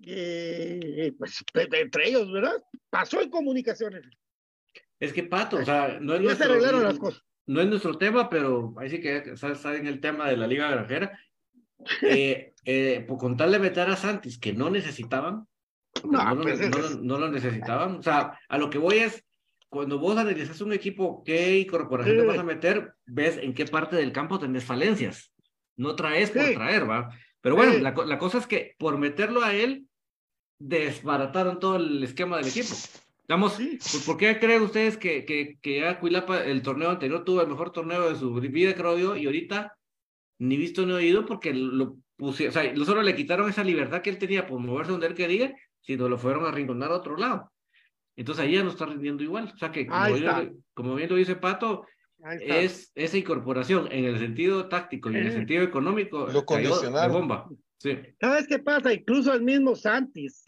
[0.06, 2.62] eh, pues entre ellos, ¿verdad?
[2.90, 4.04] Pasó en comunicaciones.
[5.00, 7.24] Es que Pato, o sea, no es, nuestro, las cosas.
[7.46, 10.70] no es nuestro tema, pero ahí sí que está en el tema de la Liga
[10.70, 11.18] Granjera.
[12.02, 15.48] Eh, eh, por con tal de meter a Santis, que no necesitaban,
[16.04, 17.96] no, no, pues no, no, lo necesitaban.
[17.96, 19.24] O sea, a lo que voy es,
[19.70, 22.94] cuando vos analizas un equipo, ¿qué incorporación te vas a meter?
[23.06, 25.34] Ves en qué parte del campo tenés falencias.
[25.78, 27.10] No traes por traer, ¿va?
[27.40, 29.88] Pero bueno, la, la, cosa es que por meterlo a él,
[30.60, 32.76] desbarataron todo el esquema del equipo.
[33.30, 33.58] Digamos,
[34.06, 38.10] ¿por qué creen ustedes que, que, que Acuilapa el torneo anterior tuvo el mejor torneo
[38.10, 39.78] de su vida, creo yo, y ahorita
[40.40, 44.02] ni visto ni oído porque lo pusieron, o sea, no solo le quitaron esa libertad
[44.02, 47.16] que él tenía por moverse donde él quería, sino lo fueron a rinconar a otro
[47.16, 47.52] lado.
[48.16, 49.52] Entonces ahí ya no está rindiendo igual.
[49.54, 50.32] O sea que, como, yo,
[50.74, 51.86] como bien lo dice Pato,
[52.42, 56.28] es esa incorporación en el sentido táctico y en el sentido económico.
[56.28, 57.14] Lo condicionaron.
[57.14, 57.48] bomba.
[57.78, 57.96] Sí.
[58.20, 58.92] ¿Sabes qué pasa?
[58.92, 60.46] Incluso el mismo Santis,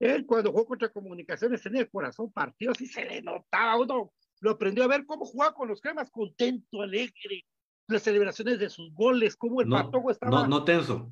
[0.00, 4.50] él cuando jugó contra Comunicaciones tenía el corazón partido, así se le notaba, uno lo
[4.52, 7.44] aprendió a ver cómo jugaba con los cremas, contento, alegre,
[7.88, 10.42] las celebraciones de sus goles, cómo el no, patogo estaba.
[10.42, 11.10] No, no tenso.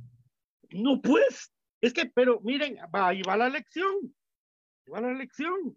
[0.71, 4.15] No, pues, es que, pero miren, va, ahí va la lección
[4.93, 5.77] va la elección,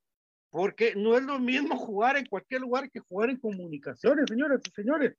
[0.49, 4.71] porque no es lo mismo jugar en cualquier lugar que jugar en comunicaciones, señores y
[4.71, 5.15] señores.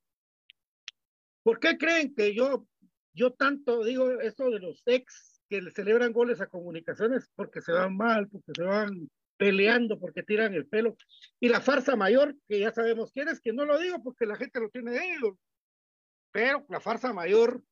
[1.42, 2.66] ¿Por qué creen que yo,
[3.14, 7.30] yo tanto digo esto de los ex que le celebran goles a comunicaciones?
[7.34, 10.96] Porque se van mal, porque se van peleando, porque tiran el pelo.
[11.40, 14.36] Y la farsa mayor, que ya sabemos quién es, que no lo digo porque la
[14.36, 15.34] gente lo tiene de ellos.
[16.32, 17.62] Pero la farsa mayor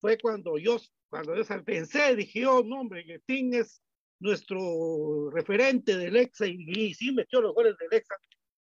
[0.00, 3.82] fue cuando yo, cuando yo pensé, dije, oh, no, hombre, Getín es
[4.18, 8.14] nuestro referente del EXA y, y, sí metió los goles del EXA,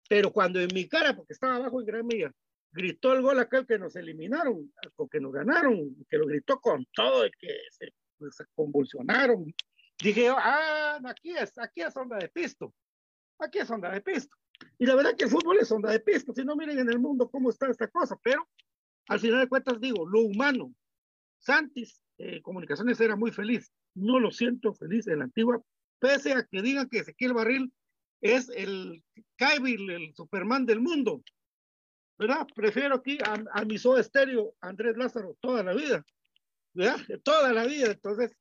[0.10, 2.32] pero cuando en mi cara, porque estaba abajo en gran mía,
[2.72, 6.86] gritó el gol aquel que nos eliminaron, o que nos ganaron, que lo gritó con
[6.94, 9.54] todo y que se, pues, se convulsionaron.
[10.00, 12.74] Dije, ah, aquí es, aquí es onda de pisto,
[13.40, 14.36] aquí es onda de pisto.
[14.78, 17.00] Y la verdad que el fútbol es onda de pisto, si no miren en el
[17.00, 18.48] mundo cómo está esta cosa, pero
[19.08, 20.74] al final de cuentas digo, lo humano.
[21.40, 25.62] Santis, eh, Comunicaciones era muy feliz, no lo siento feliz en la antigua,
[26.00, 27.72] pese a que digan que Ezequiel Barril
[28.22, 29.04] es el
[29.36, 31.24] Kybil, el Superman del mundo.
[32.18, 32.48] ¿Verdad?
[32.56, 36.04] Prefiero aquí a, a mi soda estéreo, Andrés Lázaro, toda la vida.
[36.74, 36.98] ¿Verdad?
[37.24, 37.92] Toda la vida.
[37.92, 38.36] Entonces,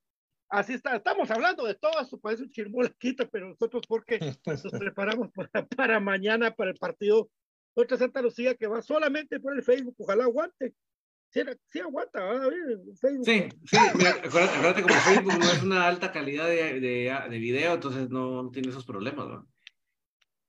[0.49, 0.97] así está.
[0.97, 6.01] Estamos hablando de todo eso, parece un chirmolaquita, pero nosotros porque nos preparamos para, para
[6.01, 7.31] mañana, para el partido
[7.77, 9.95] contra Santa Lucía, que va solamente por el Facebook.
[9.99, 10.75] Ojalá aguante
[11.31, 12.51] sí, sí aguanta, ¿verdad?
[13.01, 13.25] Facebook.
[13.25, 17.39] Sí, sí, mira, acuérdate, acuérdate como Facebook no es una alta calidad de, de, de
[17.39, 19.47] video, entonces no, tiene esos problemas, ¿no?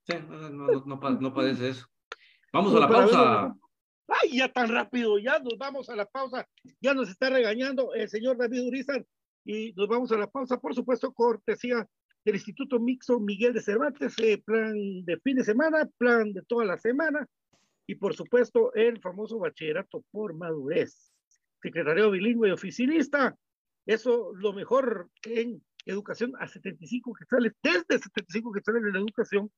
[0.04, 1.88] Sí, no, no, no, no padece eso.
[2.54, 3.56] Vamos a la pausa.
[4.08, 6.48] Ay, ya tan rápido, ya nos vamos a la pausa,
[6.80, 9.06] ya nos está regañando el señor David Urizar
[9.44, 11.86] y nos vamos a la pausa, por supuesto, cortesía
[12.28, 14.76] del Instituto Mixo Miguel de Cervantes, eh, plan
[15.06, 17.26] de fin de semana, plan de toda la semana,
[17.88, 21.14] y por supuesto el famoso bachillerato por madurez.
[21.62, 23.34] Secretario bilingüe y oficinista,
[23.86, 29.50] eso lo mejor en educación a 75 quetzales, desde 75 quetzales en la educación,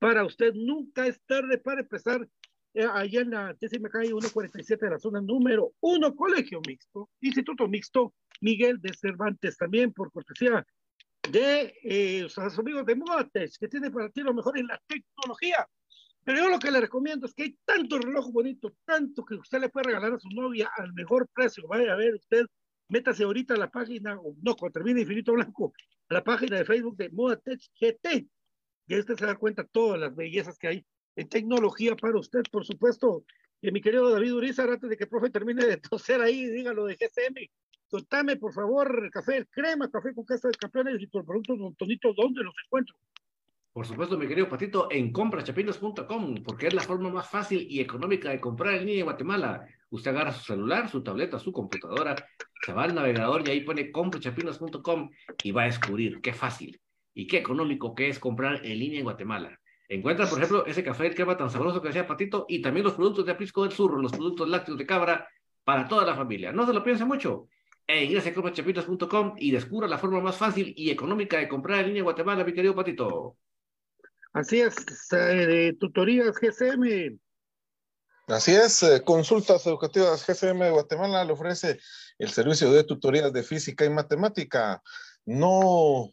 [0.00, 2.28] para usted nunca es tarde para empezar
[2.74, 7.68] eh, allá en la décima calle 147 de la zona número 1, Colegio Mixto, Instituto
[7.68, 10.66] Mixto, Miguel de Cervantes, también por cortesía
[11.30, 12.26] de eh,
[12.58, 15.66] amigos de Moates, que tiene para ti lo mejor en la tecnología
[16.24, 19.60] Pero yo lo que le recomiendo es que hay tanto reloj bonito, tanto que usted
[19.60, 21.66] le puede regalar a su novia al mejor precio.
[21.68, 22.46] Vaya a ver usted,
[22.88, 25.72] métase ahorita a la página, no, cuando termine Infinito Blanco,
[26.08, 28.28] a la página de Facebook de Modatech GT.
[28.86, 32.64] Y usted se da cuenta todas las bellezas que hay en tecnología para usted, por
[32.64, 33.24] supuesto.
[33.60, 36.86] Y mi querido David Urizar, antes de que el profe termine de toser ahí, dígalo
[36.86, 37.50] de GCM.
[37.90, 42.42] Contame, por favor, café crema, café con queso de campeones y por productos montonitos, ¿dónde
[42.42, 42.96] los encuentro?
[43.72, 48.28] Por supuesto, mi querido Patito, en comprachapinos.com, porque es la forma más fácil y económica
[48.30, 49.66] de comprar en línea en Guatemala.
[49.90, 52.16] Usted agarra su celular, su tableta, su computadora,
[52.60, 55.10] se va al navegador y ahí pone comprachapinos.com
[55.42, 56.80] y va a descubrir qué fácil
[57.14, 59.58] y qué económico que es comprar en línea en Guatemala.
[59.88, 62.94] Encuentra, por ejemplo, ese café de crema tan sabroso que decía Patito y también los
[62.94, 65.26] productos de aprisco del sur, los productos lácteos de cabra
[65.64, 66.52] para toda la familia.
[66.52, 67.48] No se lo piense mucho.
[67.90, 71.86] E ingrese a comprachapinos.com y descubra la forma más fácil y económica de comprar en
[71.86, 73.38] línea en Guatemala, mi querido Patito.
[74.34, 74.74] Así es,
[75.12, 77.18] eh, tutorías GCM.
[78.26, 81.80] Así es, eh, consultas educativas GCM de Guatemala le ofrece
[82.18, 84.82] el servicio de tutorías de física y matemática.
[85.24, 86.12] No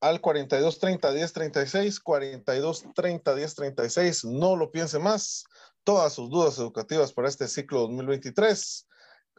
[0.00, 5.42] al 4230 1036, 4230 1036, no lo piense más.
[5.82, 8.86] Todas sus dudas educativas para este ciclo 2023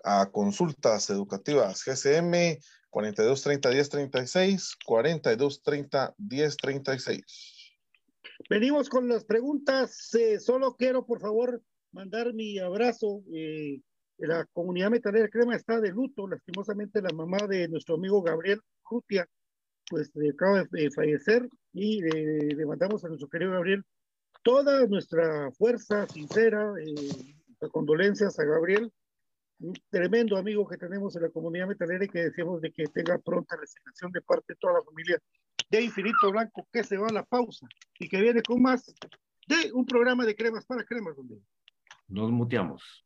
[0.04, 7.62] a consultas educativas GCM 4230 1036, 4230 1036.
[8.50, 10.14] Venimos con las preguntas.
[10.16, 13.24] Eh, solo quiero, por favor, mandar mi abrazo.
[13.34, 13.82] Eh,
[14.18, 16.28] la comunidad metalera crema está de luto.
[16.28, 19.28] Lastimosamente, la mamá de nuestro amigo Gabriel Rutia,
[19.90, 23.84] pues acaba de fallecer y le, mandamos a nuestro querido Gabriel
[24.44, 28.92] toda nuestra fuerza sincera, eh, condolencias a Gabriel,
[29.90, 33.56] tremendo amigo que tenemos en la comunidad metalera y que deseamos de que tenga pronta
[33.56, 35.20] resignación de parte de toda la familia
[35.70, 37.68] de Infinito Blanco que se va a la pausa
[38.00, 38.94] y que viene con más
[39.48, 41.16] de un programa de cremas para cremas.
[41.16, 41.40] Donde...
[42.08, 43.06] Nos muteamos.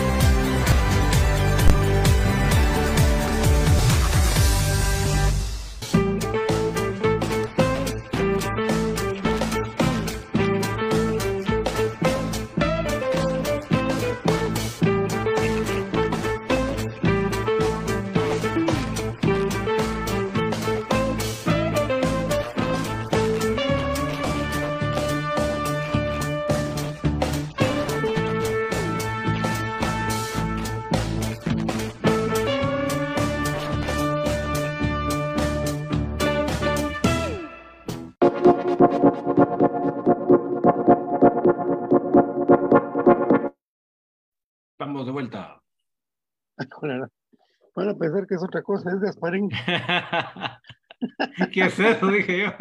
[47.75, 49.49] Van a pensar que es otra cosa, es Gasparín.
[51.51, 52.07] ¿Qué es eso?
[52.07, 52.51] Dije yo.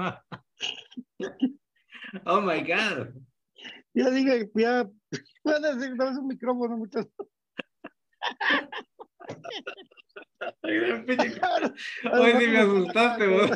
[2.25, 3.15] Oh my God.
[3.95, 4.85] Ya dije, ya.
[5.45, 7.07] Van a decir, no es un micrófono, muchas.
[10.63, 13.51] Hoy sí me asustaste, vos.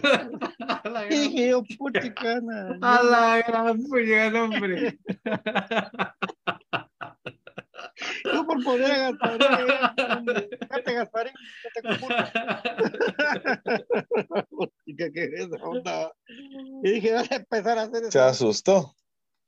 [1.11, 2.79] Dije yo, puticana.
[2.81, 5.01] A la gran puñal, hombre.
[8.35, 11.33] Tú por poder a Gasparín, Fíjate, Gasparín,
[11.65, 12.33] no te confundas.
[14.87, 16.13] ¿Qué, qué es esa onda?
[16.83, 18.11] Y dije, voy a empezar a hacer eso.
[18.11, 18.93] Se asustó.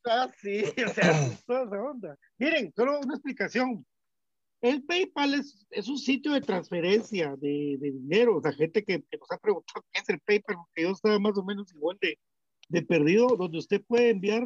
[0.05, 0.65] Ah, sí,
[0.95, 2.17] se asustó esa onda.
[2.39, 3.85] Miren, solo una explicación.
[4.61, 8.37] El PayPal es, es un sitio de transferencia de, de dinero.
[8.37, 11.19] O sea, gente que, que, nos ha preguntado qué es el PayPal, porque yo estaba
[11.19, 12.19] más o menos igual de,
[12.69, 14.45] de perdido, donde usted puede enviar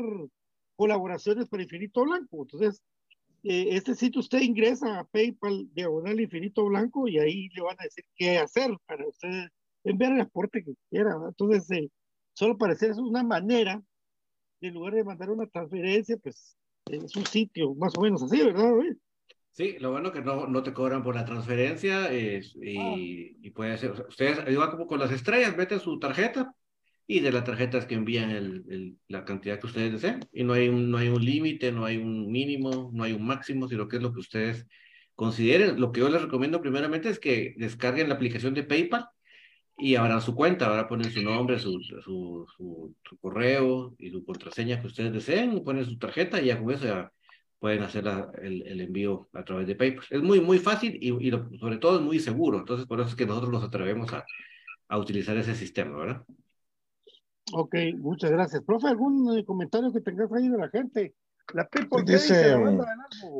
[0.76, 2.42] colaboraciones para Infinito Blanco.
[2.42, 2.82] Entonces,
[3.42, 7.84] eh, este sitio usted ingresa a PayPal diagonal infinito blanco y ahí le van a
[7.84, 9.48] decir qué hacer para usted
[9.84, 11.16] enviar el aporte que quiera.
[11.26, 11.90] Entonces, eh,
[12.34, 13.82] solo para hacer una manera,
[14.60, 16.56] en lugar de mandar una transferencia, pues
[16.90, 18.72] es un sitio más o menos así, ¿verdad?
[19.52, 22.94] Sí, lo bueno que no, no te cobran por la transferencia es, y, ah.
[22.96, 26.54] y, puede ser, ustedes, igual como con las estrellas, meten su tarjeta,
[27.10, 30.20] y de las tarjetas que envían el, el, la cantidad que ustedes deseen.
[30.32, 33.26] Y no hay un, no hay un límite, no hay un mínimo, no hay un
[33.26, 34.64] máximo, sino que es lo que ustedes
[35.16, 35.80] consideren.
[35.80, 39.08] Lo que yo les recomiendo primeramente es que descarguen la aplicación de PayPal
[39.76, 44.80] y abran su cuenta, ahora ponen su nombre, su, su, su, correo y su contraseña
[44.80, 47.12] que ustedes deseen, ponen su tarjeta y ya con eso ya
[47.58, 50.04] pueden hacer la, el, el, envío a través de PayPal.
[50.10, 52.58] Es muy, muy fácil y, y sobre todo es muy seguro.
[52.60, 54.24] Entonces, por eso es que nosotros nos atrevemos a,
[54.88, 56.24] a utilizar ese sistema, ¿verdad?
[57.52, 58.62] Ok, muchas gracias.
[58.62, 61.14] Profe, ¿algún eh, comentario que tengas ahí de la gente?
[61.52, 62.56] La People dice,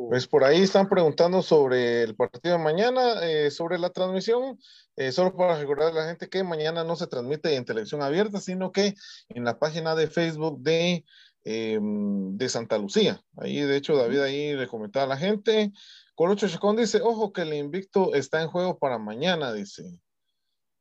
[0.09, 4.59] pues por ahí están preguntando sobre el partido de mañana, eh, sobre la transmisión,
[4.97, 8.41] eh, solo para recordar a la gente que mañana no se transmite en televisión abierta,
[8.41, 8.95] sino que
[9.29, 11.05] en la página de Facebook de,
[11.45, 13.21] em, de Santa Lucía.
[13.37, 15.71] Ahí, de hecho, David ahí le comentaba a la gente.
[16.15, 19.83] Colocho Chacón dice, ojo que el invicto está en juego para mañana, dice.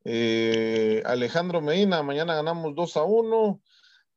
[0.05, 3.61] Eh, Alejandro Medina, mañana ganamos 2 a 1.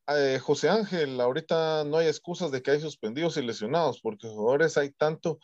[0.06, 4.76] Eh, José Ángel, ahorita no hay excusas de que hay suspendidos y lesionados, porque jugadores
[4.76, 5.38] hay tanto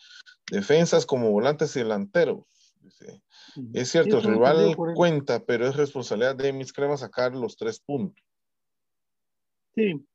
[0.51, 2.45] defensas como volantes y delanteros.
[3.73, 8.23] Es cierto, el rival cuenta, pero es responsabilidad de mis cremas sacar los tres puntos.
[9.75, 10.07] Sí,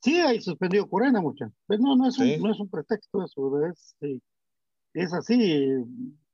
[0.00, 1.50] sí hay suspendido Corena, mucha.
[1.66, 3.96] Pues no, no es, un, no es un pretexto eso, es,
[4.94, 5.66] es así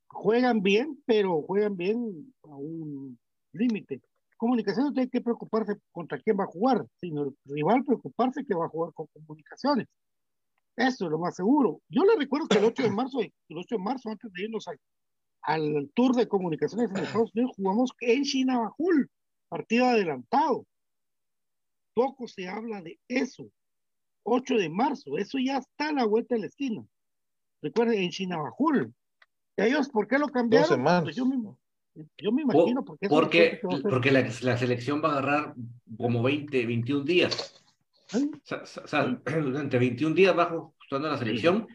[0.09, 3.17] juegan bien, pero juegan bien a un
[3.53, 4.01] límite.
[4.37, 8.55] Comunicaciones no tiene que preocuparse contra quién va a jugar, sino el rival preocuparse que
[8.55, 9.87] va a jugar con comunicaciones.
[10.77, 11.81] Eso es lo más seguro.
[11.89, 14.67] Yo le recuerdo que el 8 de marzo, el 8 de marzo, antes de irnos
[14.67, 14.79] al,
[15.41, 19.09] al tour de comunicaciones en Estados Unidos, jugamos en Chinabajul,
[19.49, 20.65] partido adelantado.
[21.93, 23.51] Poco se habla de eso.
[24.23, 26.85] 8 de marzo, eso ya está a la vuelta de la esquina.
[27.61, 28.93] Recuerden, en Chinabajul.
[29.65, 30.83] ¿Ellos por qué lo cambiaron?
[31.03, 31.35] Pues yo, me,
[32.17, 35.53] yo me imagino por qué porque, porque la, la, selección va a agarrar
[35.97, 37.63] como 20, 21 días.
[38.13, 41.67] O sea, durante 21 días bajo jugando la selección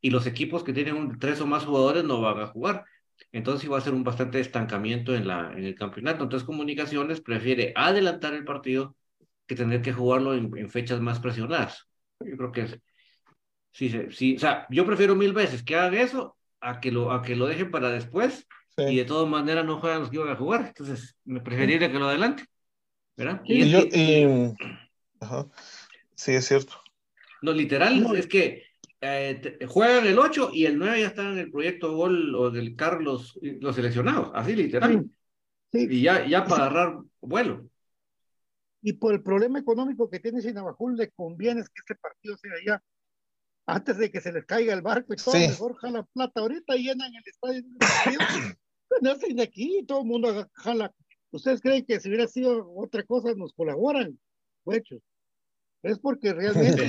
[0.00, 2.84] y los equipos que tienen un, tres o más jugadores no van a jugar.
[3.32, 6.24] Entonces va a ser un bastante estancamiento en, la, en el campeonato.
[6.24, 8.96] Entonces Comunicaciones prefiere adelantar el partido
[9.46, 11.88] que tener que jugarlo en, fechas más presionadas.
[12.20, 12.80] Yo creo que
[13.72, 17.22] sí, sí, o sea, yo prefiero mil veces que hagan eso a que lo, a
[17.22, 18.46] que lo dejen para después
[18.76, 20.66] y de todas maneras no juegan los que iban a jugar.
[20.68, 22.44] Entonces, me preferiría que lo adelante.
[23.16, 23.42] ¿Verdad?
[23.44, 24.54] Y, yo, y...
[26.14, 26.74] Sí, es cierto.
[27.42, 28.64] No, literal, es que
[29.00, 32.76] eh, juegan el 8 y el 9 ya están en el proyecto Gol o del
[32.76, 35.10] Carlos, los seleccionados, así literal.
[35.72, 37.66] Y ya, ya para agarrar vuelo.
[38.82, 42.82] Y por el problema económico que tiene Sinabajul, le conviene que este partido sea ya
[43.66, 46.40] antes de que se les caiga el barco y todo, mejor jala plata.
[46.40, 47.62] Ahorita llenan el estadio.
[49.02, 50.92] no de aquí, todo el mundo jala.
[51.30, 54.18] ¿Ustedes creen que si hubiera sido otra cosa nos colaboran?
[54.66, 55.00] Hechos.
[55.82, 56.88] Es porque realmente es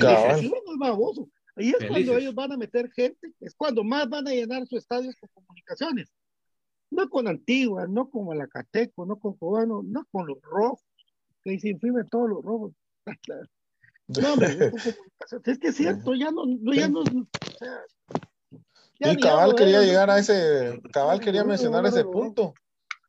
[0.78, 1.28] baboso.
[1.56, 4.78] Ahí es cuando ellos van a meter gente, es cuando más van a llenar sus
[4.80, 6.10] estadios con comunicaciones.
[6.90, 10.80] No con Antigua, no con Malacateco, no con Cubano, no con los rojos,
[11.42, 12.72] que se imprimen todos los rojos.
[14.08, 14.72] No, hombre,
[15.44, 17.02] es que es cierto, ya no, ya no,
[19.04, 22.54] y Cabal quería llegar a ese, Cabal quería mencionar ese punto.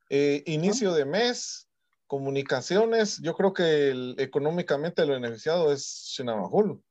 [0.10, 1.68] Eh, inicio de mes,
[2.08, 6.82] comunicaciones, yo creo que económicamente lo beneficiado es Chinamajul.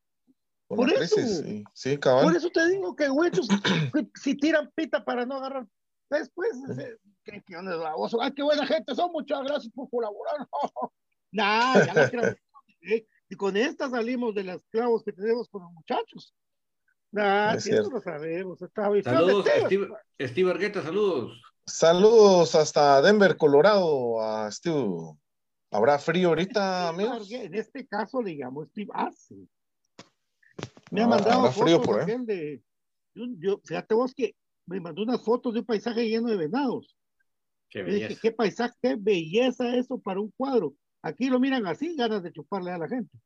[0.69, 1.17] Por, eso,
[1.75, 2.25] sí, cabal.
[2.25, 3.47] Por eso te digo que huechos,
[4.15, 5.67] si tiran pita para no agarrar,
[6.09, 7.77] después, eh, ¿qué, qué onda,
[8.21, 10.49] Ay, qué buena gente, son muchas gracias por colaborar.
[11.33, 12.35] nah, ya las creo.
[13.33, 16.35] Y con esta salimos de los clavos que tenemos con los muchachos.
[17.17, 18.59] Ah, sí, eso lo sabemos.
[19.03, 19.89] Saludos, Steve,
[20.21, 21.41] Steve Argueta, saludos.
[21.65, 25.17] Saludos hasta Denver, Colorado, a Steve.
[25.71, 27.33] ¿Habrá frío ahorita, amigos?
[27.33, 29.35] En este caso, digamos, Steve hace.
[30.91, 32.63] Me ha ah, mandado fotos por de.
[33.15, 36.95] Yo, yo, fíjate vos que me mandó unas fotos de un paisaje lleno de venados.
[37.71, 38.21] Qué, belleza.
[38.21, 40.75] qué paisaje, qué belleza eso para un cuadro.
[41.03, 43.19] Aquí lo miran así, ganas de chuparle a la gente.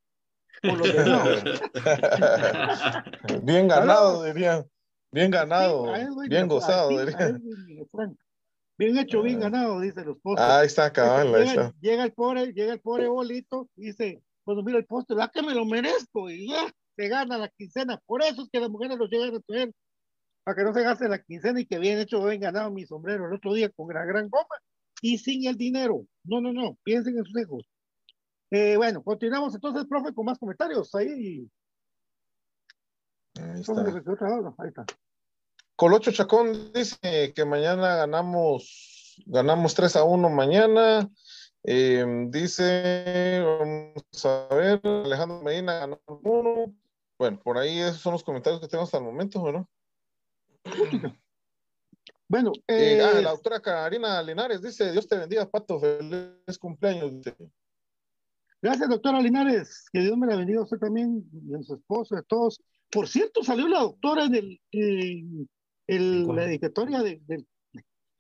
[3.43, 4.64] bien ganado, dirían.
[5.12, 5.93] Bien ganado,
[6.29, 7.41] bien gozado, dirían.
[8.79, 10.45] Bien hecho, bien ganado, dice los postes.
[10.45, 14.77] ahí está, cabal, llega, Llega el pobre, llega el pobre bolito, y dice, cuando mira
[14.79, 17.99] el poste, la que me lo merezco, y ya, se gana la quincena.
[18.05, 19.72] Por eso es que las mujeres lo llegan a tener,
[20.45, 23.27] para que no se gaste la quincena y que bien hecho, bien ganado mi sombrero
[23.27, 24.57] el otro día con la gran goma
[25.03, 26.07] y sin el dinero.
[26.24, 27.68] No, no, no, piensen en sus hijos.
[28.51, 30.94] Eh, bueno, continuamos entonces, profe, con más comentarios.
[30.94, 31.49] Ahí.
[33.40, 33.72] Ahí está.
[33.82, 34.86] Ahí está.
[35.74, 41.11] Colocho Chacón dice que mañana ganamos, ganamos 3 a 1 mañana.
[41.64, 46.74] Eh, dice, vamos a ver, Alejandro Medina ganó 1.
[47.18, 49.68] Bueno, por ahí esos son los comentarios que tenemos hasta el momento, ¿no?
[52.29, 57.22] Bueno, eh, ah, la doctora Karina Linares dice, Dios te bendiga, Pato, feliz cumpleaños.
[58.61, 62.16] Gracias, doctora Linares, que Dios me la bendiga a usted también, y a su esposo,
[62.16, 62.61] a todos.
[62.91, 64.61] Por cierto, salió la doctora en el,
[65.87, 67.20] en la dedicatoria de,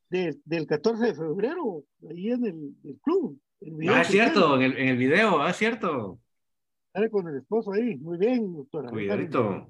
[0.08, 3.40] del 14 de febrero, ahí en el, club.
[3.88, 6.20] ah, es cierto, en el, en el video, ah, es cierto.
[6.92, 8.90] Sale con el esposo ahí, muy bien, doctora.
[8.90, 9.68] Cuidadito.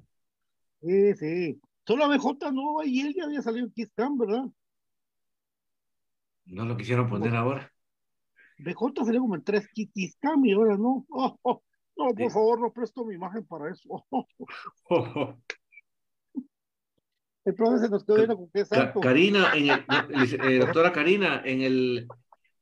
[0.81, 1.61] Sí, sí.
[1.87, 4.43] Solo BJ no, y él ya había salido en Kiss Cam, ¿verdad?
[6.45, 7.71] No lo quisieron poner ahora.
[8.57, 11.05] BJ salió como en tres Kiss Cam y ahora no.
[11.97, 14.05] no, por favor, no presto mi imagen para eso.
[17.55, 18.99] profe se nos quedó viendo con qué santo.
[18.99, 19.85] Karina, en el,
[20.43, 22.07] eh, doctora Karina, en el,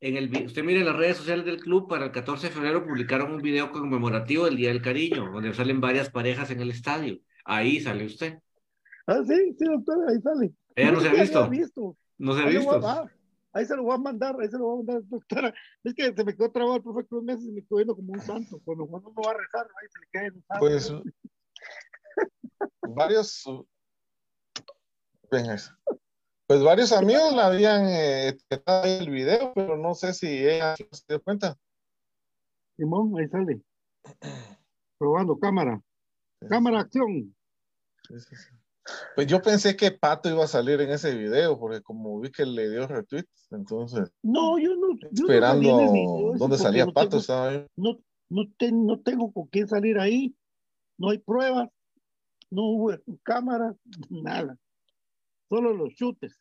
[0.01, 3.31] en el, usted mire las redes sociales del club, para el 14 de febrero publicaron
[3.33, 7.17] un video conmemorativo del Día del Cariño, donde salen varias parejas en el estadio.
[7.43, 8.37] Ahí sale usted.
[9.07, 10.53] Ah, sí, sí, doctor, ahí sale.
[10.75, 11.13] Ella no, se ha
[11.47, 11.97] visto.
[12.17, 13.09] No se ha visto.
[13.53, 15.53] ahí se lo voy a mandar, ahí se lo voy a mandar, doctora.
[15.83, 18.13] Es que se me quedó trabado el profe Cruz meses y me quedó viendo como
[18.13, 18.59] un santo.
[18.65, 20.59] Cuando uno va a rezar, ahí se le cae el santo.
[20.59, 20.93] Pues,
[22.95, 23.45] varios.
[25.31, 25.57] Venga,
[26.47, 28.37] pues varios amigos la habían eh,
[28.83, 31.57] el video, pero no sé si ella se dio cuenta.
[32.77, 33.61] Simón, ahí sale.
[34.99, 35.81] Probando cámara.
[36.47, 37.35] Cámara, acción.
[39.15, 42.45] Pues yo pensé que Pato iba a salir en ese video, porque como vi que
[42.45, 44.11] le dio retweet, entonces.
[44.21, 44.95] No, yo no.
[45.11, 47.97] esperando dónde salía Pato, estaba No,
[48.29, 50.35] no, no tengo con quién salir ahí,
[50.97, 51.69] no hay pruebas,
[52.51, 53.75] no hubo cámara,
[54.09, 54.57] nada.
[55.49, 56.39] Solo los chutes.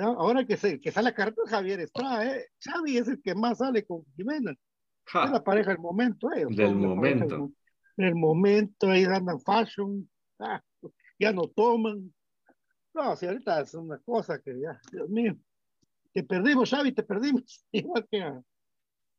[0.00, 2.46] Ahora que, se, que sale a carta Javier Estrada, ¿eh?
[2.58, 4.52] Xavi es el que más sale con Jimena.
[4.52, 6.46] Es la pareja del momento, ¿eh?
[6.48, 7.50] Del momento.
[7.96, 10.08] Del momento, ahí andan fashion,
[10.40, 10.60] ah,
[11.18, 12.12] ya no toman.
[12.94, 15.36] No, si ahorita es una cosa que ya, Dios mío,
[16.12, 18.42] te perdimos, Xavi, te perdimos, igual que a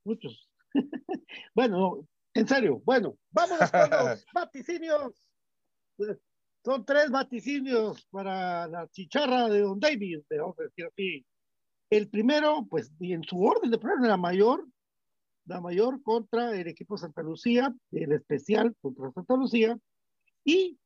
[0.06, 0.50] muchos.
[1.56, 5.30] bueno, en serio, bueno, vamos con los vaticinios.
[6.64, 11.26] Son tres vaticinios para la chicharra de Don David, a decir así.
[11.90, 14.68] El primero, pues, y en su orden de problema, la mayor,
[15.46, 19.78] la mayor contra el equipo Santa Lucía, el especial contra Santa Lucía,
[20.44, 20.80] y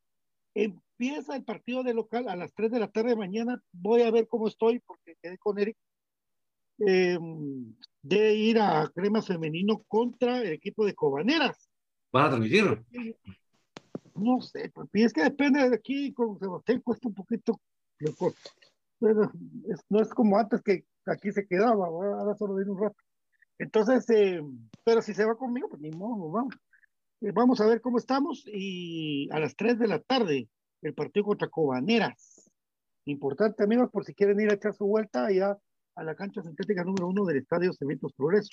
[0.63, 3.61] empieza el partido de local a las 3 de la tarde de mañana.
[3.71, 5.77] Voy a ver cómo estoy, porque quedé con Eric,
[6.79, 11.69] em, de ir a Crema Femenino contra el equipo de Cobaneras.
[12.11, 12.83] ¿Vas a transmitirlo?
[14.15, 17.59] No sé, y es que depende de aquí, con Sebastián cuesta un poquito
[18.99, 19.31] Pero
[19.89, 22.97] no es como antes que aquí se quedaba, ahora solo viene un rato.
[23.57, 24.41] Entonces, eh,
[24.83, 26.55] pero si se va conmigo, pues ni modo, vamos.
[27.21, 30.47] Eh, vamos a ver cómo estamos y a las 3 de la tarde
[30.81, 32.49] el partido contra Cobaneras.
[33.05, 35.57] Importante, amigos, por si quieren ir a echar su vuelta allá
[35.95, 38.49] a la cancha sintética número uno del Estadio Cementos Progreso.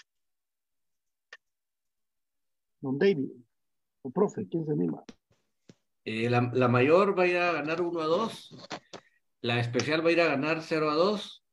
[2.81, 3.31] Don David,
[4.03, 5.05] o profe, ¿quién se anima?
[6.05, 8.69] Eh, la, la, mayor va a ir a ganar 1 a 2,
[9.43, 11.45] la especial va a ir a ganar 0 a 2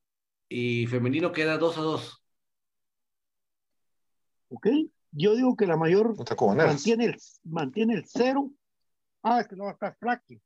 [0.49, 2.23] y femenino queda 2 a 2.
[4.49, 4.67] Ok,
[5.13, 6.15] yo digo que la mayor
[6.55, 8.51] mantiene el, mantiene el 0.
[9.21, 10.41] Ah, es que no va a estar flaque.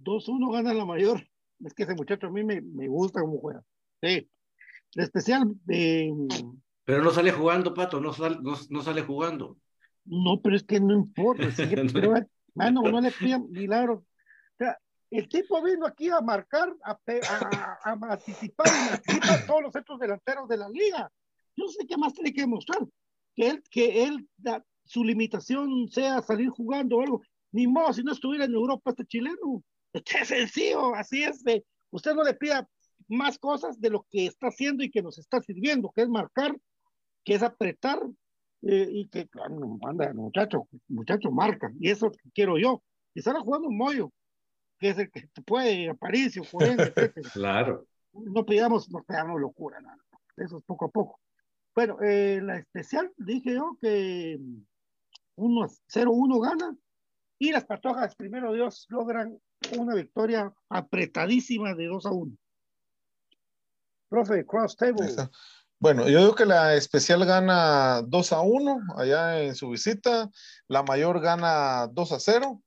[0.00, 1.26] 2-1 gana la mayor.
[1.64, 3.62] Es que ese muchacho a mí me, me gusta como juega.
[4.02, 4.28] Sí.
[4.96, 5.54] Especial.
[5.68, 6.10] Eh,
[6.84, 9.56] pero no sale jugando, Pato, no, sal, no, no, sale jugando.
[10.04, 11.44] No, pero es que no importa.
[11.94, 12.14] pero,
[12.54, 13.94] Mano, no le pidan milagro.
[13.94, 14.76] O sea,
[15.10, 19.98] el tipo vino aquí a marcar, a, a, a, a anticipar a todos los centros
[20.00, 21.10] delanteros de la liga.
[21.56, 22.80] Yo sé qué más tiene que demostrar.
[23.34, 27.22] Que él, que él da, su limitación sea salir jugando o algo.
[27.50, 29.62] Ni modo, si no estuviera en Europa este chileno.
[29.92, 31.42] Qué sencillo, así es.
[31.42, 32.68] De, usted no le pida
[33.08, 36.56] más cosas de lo que está haciendo y que nos está sirviendo, que es marcar,
[37.24, 38.00] que es apretar,
[38.62, 39.28] eh, y que
[39.80, 42.82] manda muchacho, muchacho marca, y eso quiero yo.
[43.12, 44.12] Y estará jugando un Moyo,
[44.78, 46.44] que es el que puede, Aparicio,
[47.32, 47.86] Claro.
[48.12, 49.98] No pidamos, no pidamos locura, nada.
[50.36, 51.18] Eso es poco a poco.
[51.74, 54.38] Bueno, eh, la especial, dije yo que
[55.36, 56.76] 0-1 gana
[57.38, 59.38] y las patojas, primero Dios, logran
[59.78, 62.36] una victoria apretadísima de 2 a 1.
[64.08, 65.06] Profe, cross table.
[65.78, 70.30] Bueno, yo digo que la especial gana 2 a 1 allá en su visita,
[70.68, 72.62] la mayor gana 2 a 0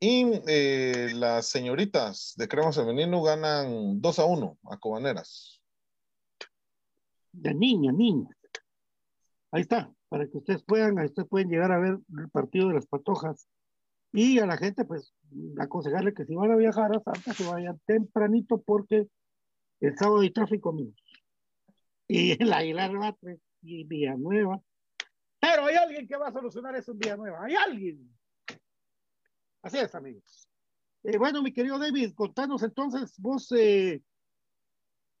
[0.00, 5.62] y eh, las señoritas de Crema Femenino ganan 2 a 1 a Cobaneras.
[7.32, 8.28] De niña, niña.
[9.50, 12.86] Ahí está, para que ustedes puedan, ustedes pueden llegar a ver el partido de las
[12.86, 13.48] patojas.
[14.12, 15.14] Y a la gente, pues,
[15.58, 19.06] aconsejarle que si van a viajar a Santa, se vayan tempranito porque
[19.80, 20.96] el sábado hay tráfico, amigos
[22.08, 24.60] y el Aguilar Batres y Villanueva.
[25.38, 27.44] Pero hay alguien que va a solucionar eso en Villanueva.
[27.44, 28.10] Hay alguien.
[29.62, 30.48] Así es, amigos.
[31.04, 34.02] Eh, bueno, mi querido David, contanos entonces, vos, eh,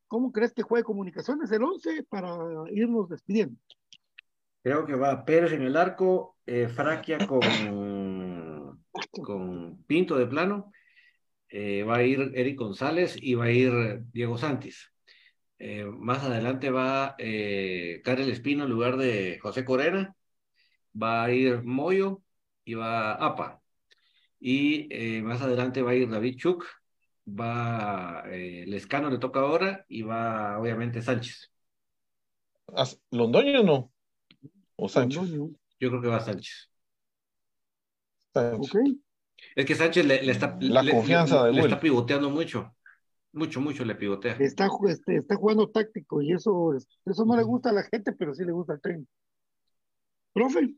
[0.08, 2.36] ¿cómo crees que juegue comunicaciones el 11 para
[2.72, 3.60] irnos despidiendo?
[4.68, 7.40] Creo que va Pérez en el arco, eh, Fraquia con,
[9.24, 10.72] con Pinto de plano,
[11.48, 13.72] eh, va a ir Eric González y va a ir
[14.12, 14.92] Diego Santis.
[15.58, 20.14] Eh, más adelante va eh, Karel Espino en lugar de José Corena.
[21.02, 22.20] Va a ir Moyo
[22.66, 23.62] y va Apa.
[24.38, 26.66] Y eh, más adelante va a ir David Chuk.
[27.26, 29.86] Va eh, Lescano, le toca ahora.
[29.88, 31.50] Y va obviamente Sánchez.
[33.10, 33.92] ¿Londoño no?
[34.80, 35.28] ¿O Sánchez?
[35.30, 35.50] Yo
[35.90, 36.70] creo que va Sánchez.
[38.32, 38.70] Sánchez.
[38.70, 39.00] Okay.
[39.56, 42.74] Es que Sánchez le, le está, La le, confianza le, de le está pivoteando mucho.
[43.32, 44.36] Mucho, mucho le pivotea.
[44.38, 46.72] Está, este, está jugando táctico y eso,
[47.04, 49.10] eso no le gusta a la gente, pero sí le gusta al técnico.
[50.32, 50.74] Profe.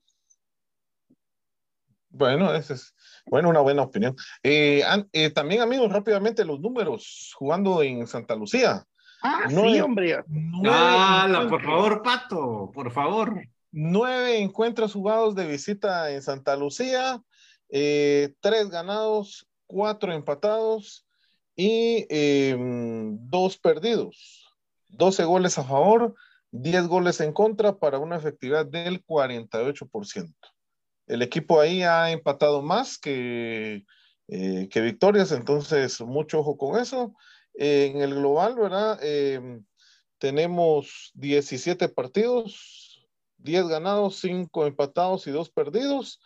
[2.09, 2.95] Bueno, esa es
[3.27, 4.17] bueno, una buena opinión.
[4.43, 4.83] Eh,
[5.13, 8.85] eh, también, amigos, rápidamente los números jugando en Santa Lucía.
[9.23, 10.25] Ah, nueve, sí, hombre.
[10.27, 13.41] Nueve por favor, Pato, por favor.
[13.73, 17.23] Nueve encuentros jugados de visita en Santa Lucía
[17.71, 21.07] eh, tres ganados, cuatro empatados
[21.55, 24.47] y em, dos perdidos.
[24.89, 26.15] 12 goles a favor,
[26.51, 30.35] 10 goles en contra para una efectividad del 48%.
[31.07, 33.85] El equipo ahí ha empatado más que,
[34.29, 37.15] eh, que victorias, entonces mucho ojo con eso.
[37.55, 38.99] en el global, ¿verdad?
[39.03, 39.65] Em,
[40.19, 42.80] tenemos 17 partidos,
[43.43, 46.21] 10 ganados, 5 empatados y 2 perdidos.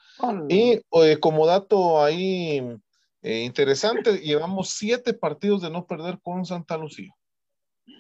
[0.48, 2.60] Y eh, como dato ahí
[3.22, 7.14] eh, interesante, llevamos 7 partidos de no perder con Santa Lucía.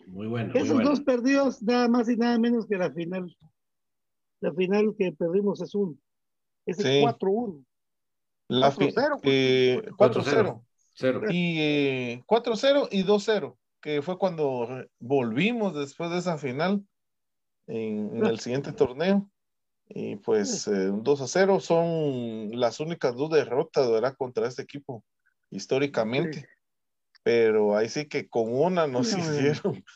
[0.06, 0.52] Muy bueno.
[0.54, 3.36] Esos dos perdidos, nada más y nada menos que la final.
[4.40, 6.00] La final que perdimos es un.
[6.66, 7.64] Es el 4-1.
[8.48, 9.96] 4-0.
[9.96, 10.62] 4-0.
[11.30, 16.84] Y 4-0 y 2-0, que fue cuando volvimos después de esa final
[17.66, 19.30] en, el siguiente torneo.
[19.88, 24.14] Y pues eh, un 2 0 son las únicas dos derrotas, ¿verdad?
[24.16, 25.04] Contra este equipo
[25.50, 26.48] históricamente
[27.24, 29.82] pero ahí sí que con una nos hicieron.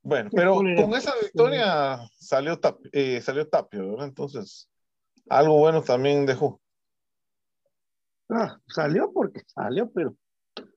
[0.00, 2.58] Bueno, pero con esa victoria salió,
[2.92, 4.06] eh, salió Tapio, ¿verdad?
[4.06, 4.70] Entonces,
[5.28, 6.62] algo bueno también dejó.
[8.30, 10.16] Ah, salió porque salió, pero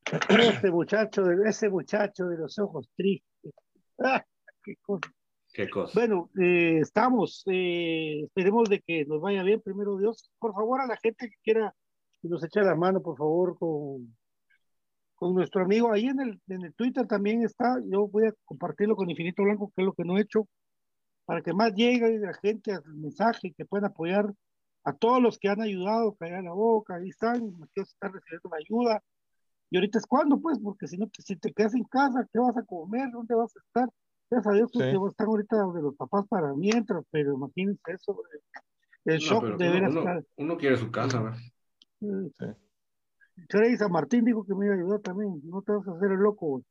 [0.28, 3.54] ese muchacho, de, ese muchacho de los ojos tristes.
[4.04, 4.26] Ah,
[4.64, 5.10] qué cosa.
[5.94, 10.32] Bueno, eh, estamos, eh, esperemos de que nos vaya bien, primero Dios.
[10.40, 11.76] Por favor, a la gente que quiera
[12.22, 14.16] que nos eche la mano, por favor, con
[15.22, 17.80] con nuestro amigo ahí en el, en el Twitter también está.
[17.86, 20.48] Yo voy a compartirlo con Infinito Blanco, que es lo que no he hecho,
[21.26, 24.34] para que más llegue la gente al mensaje, que puedan apoyar
[24.84, 29.04] a todos los que han ayudado, callar la boca, ahí están, están recibiendo la ayuda.
[29.70, 32.58] Y ahorita es cuando, pues, porque si no, si te quedas en casa, ¿qué vas
[32.58, 33.12] a comer?
[33.12, 33.90] ¿Dónde vas a estar?
[34.32, 38.18] Gracias a Dios, pues, que están ahorita de los papás para mientras, pero imagínense eso,
[39.04, 40.06] el shock de ver uno,
[40.38, 41.38] uno, quiere su casa, ¿verdad?
[42.00, 42.46] Sí.
[43.50, 45.42] Trey San Martín dijo que me iba a ayudar también.
[45.44, 46.64] No te vas a hacer el loco,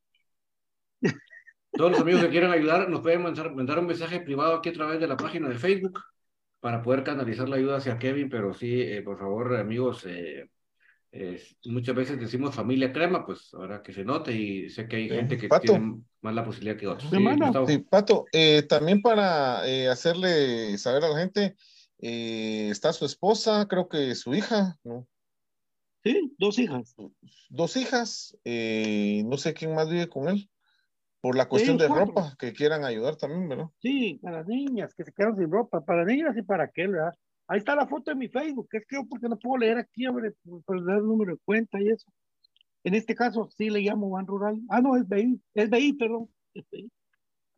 [1.71, 4.73] Todos los amigos que quieran ayudar nos pueden mandar, mandar, un mensaje privado aquí a
[4.73, 5.99] través de la página de Facebook
[6.59, 10.49] para poder canalizar la ayuda hacia Kevin, pero sí, eh, por favor, amigos, eh,
[11.65, 15.37] muchas veces decimos familia crema, pues ahora que se note y sé que hay gente
[15.37, 17.09] que tiene más la posibilidad que otros.
[17.67, 21.55] Sí, Pato, eh, también para hacerle saber a la gente,
[21.97, 25.07] está su esposa, creo que su hija, ¿no?
[26.03, 26.95] Sí, dos hijas.
[27.49, 30.49] Dos hijas, eh, no sé quién más vive con él.
[31.21, 33.69] Por la cuestión de ropa, que quieran ayudar también, ¿verdad?
[33.79, 37.13] Sí, para niñas que se quedan sin ropa, para niñas y para qué, ¿verdad?
[37.51, 39.77] Ahí está la foto de mi Facebook, que es que yo porque no puedo leer
[39.77, 40.31] aquí, hombre,
[40.65, 42.09] por, dar el número de cuenta y eso.
[42.85, 44.57] En este caso sí le llamo Ban Rural.
[44.69, 46.29] Ah, no, es BI, es BI, perdón.
[46.53, 46.89] Es BI.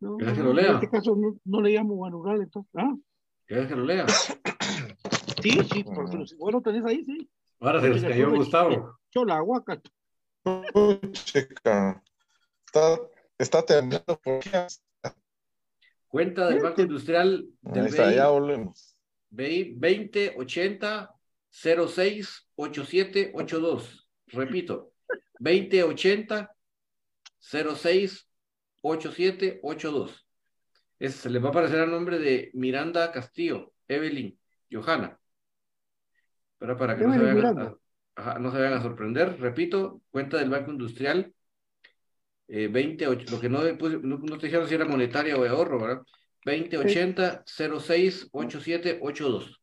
[0.00, 0.70] No, que lo lea?
[0.70, 2.72] En este caso no, le llamo Ban Rural, entonces.
[2.74, 2.92] ¿ah?
[3.46, 4.04] ¿Quieres que lo lea?
[4.08, 7.30] Sí, sí, porque si vos lo tenés ahí, sí.
[7.60, 8.98] Ahora se les cayó Gustavo.
[9.12, 9.90] Yo la aguacate.
[11.12, 12.02] Chica.
[12.66, 12.98] Está,
[13.38, 14.42] está por
[16.08, 18.93] Cuenta del Banco Industrial del Ahí está, BI, ya volvemos.
[19.34, 21.10] BI 2080
[21.50, 24.08] 06 8782.
[24.28, 24.92] Repito,
[25.38, 26.50] 2080
[27.40, 28.28] 06
[28.82, 30.26] 8782.
[30.98, 34.38] Ese se le va a aparecer el nombre de Miranda Castillo, Evelyn,
[34.70, 35.18] Johanna.
[36.58, 37.58] Pero para que no se, vayan
[38.16, 41.32] a, no se, vayan a, sorprender, repito, cuenta del Banco Industrial,
[42.48, 45.80] eh, 20, lo que no, pues, no, te dijeron si era monetaria o de ahorro,
[45.80, 46.02] ¿verdad?
[46.44, 49.60] 2080 06 8782.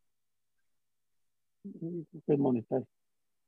[2.27, 2.88] Es monetario.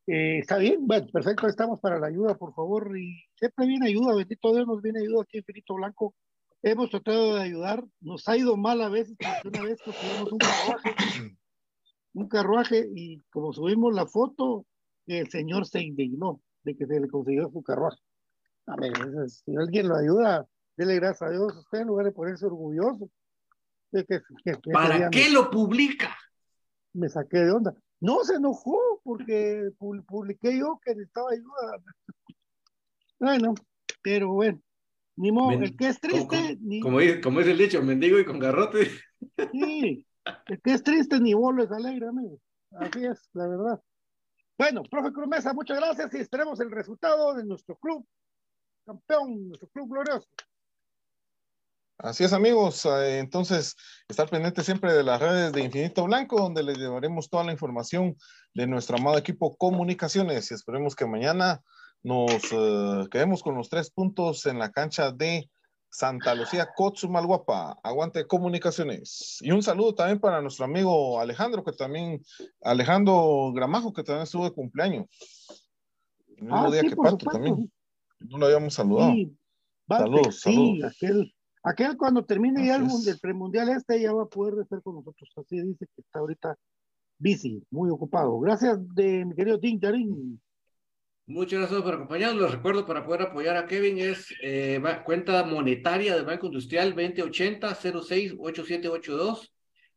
[0.06, 4.14] Eh, está bien, bueno, perfecto, estamos para la ayuda, por favor, y siempre viene ayuda,
[4.14, 6.14] bendito Dios nos viene ayuda aquí en Finito Blanco.
[6.62, 10.38] Hemos tratado de ayudar, nos ha ido mal a veces, porque una vez tuvimos un
[10.38, 10.78] trabajo
[12.14, 14.66] un carruaje y como subimos la foto,
[15.08, 18.00] el señor se indignó de que se le consiguió su carruaje.
[18.68, 18.94] A ver,
[19.30, 23.10] si alguien lo ayuda, dele gracias a Dios usted en lugar de ponerse orgulloso.
[23.94, 24.22] Que,
[24.72, 26.18] ¿Para qué lo publica?
[26.94, 27.76] Me saqué de onda.
[28.00, 31.84] No se enojó porque publiqué yo que necesitaba ayuda.
[33.20, 33.54] Bueno,
[34.02, 34.60] pero bueno,
[35.16, 36.58] ni modo, el que es triste.
[36.82, 38.90] Como, como el dicho, mendigo y con garrote.
[39.52, 40.06] Sí,
[40.48, 42.40] el que es triste ni vos es alegre, amigo.
[42.72, 43.82] Así es, la verdad.
[44.58, 48.06] Bueno, profe Cruz Mesa, muchas gracias y esperemos el resultado de nuestro club
[48.86, 50.28] campeón, nuestro club glorioso.
[51.98, 52.86] Así es, amigos.
[52.86, 53.76] Eh, entonces,
[54.08, 58.16] estar pendiente siempre de las redes de Infinito Blanco, donde les llevaremos toda la información
[58.54, 61.62] de nuestro amado equipo Comunicaciones y esperemos que mañana
[62.02, 65.50] nos eh, quedemos con los tres puntos en la cancha de
[65.90, 66.70] Santa Lucía
[67.08, 69.38] Malguapa, aguante comunicaciones.
[69.42, 72.20] Y un saludo también para nuestro amigo Alejandro, que también,
[72.62, 75.06] Alejandro Gramajo, que también estuvo de cumpleaños.
[76.36, 77.72] El mismo Ah, día sí, que Pato también.
[78.20, 79.12] No lo habíamos saludado.
[79.14, 79.38] Sí,
[79.88, 80.96] Saludos, sí, saludos.
[80.96, 82.88] aquel, aquel cuando termine ya el,
[83.22, 85.30] premundial este ya va a poder estar con nosotros.
[85.38, 86.58] Así dice que está ahorita
[87.18, 88.38] busy, muy ocupado.
[88.40, 90.40] Gracias de mi querido Tim Yarin.
[91.26, 92.42] Muchas gracias por acompañarnos.
[92.42, 99.50] Les recuerdo para poder apoyar a Kevin es eh, cuenta monetaria del Banco Industrial 2080-06-8782.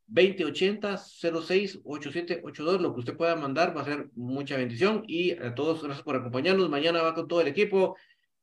[0.09, 2.79] 2080-06-8782.
[2.79, 5.03] Lo que usted pueda mandar va a ser mucha bendición.
[5.09, 6.71] Y a todos, gracias por acompañarnos.
[6.71, 7.97] Mañana va con todo el equipo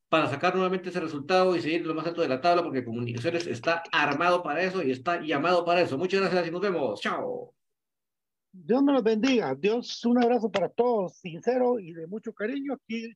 [0.08, 3.46] para sacar nuevamente ese resultado y seguir lo más alto de la tabla, porque Comunicaciones
[3.46, 5.98] está armado para eso y está llamado para eso.
[5.98, 7.00] Muchas gracias y nos vemos.
[7.00, 7.54] Chao.
[8.52, 9.54] Dios me los bendiga.
[9.56, 12.74] Dios, un abrazo para todos, sincero y de mucho cariño.
[12.74, 13.12] Aquí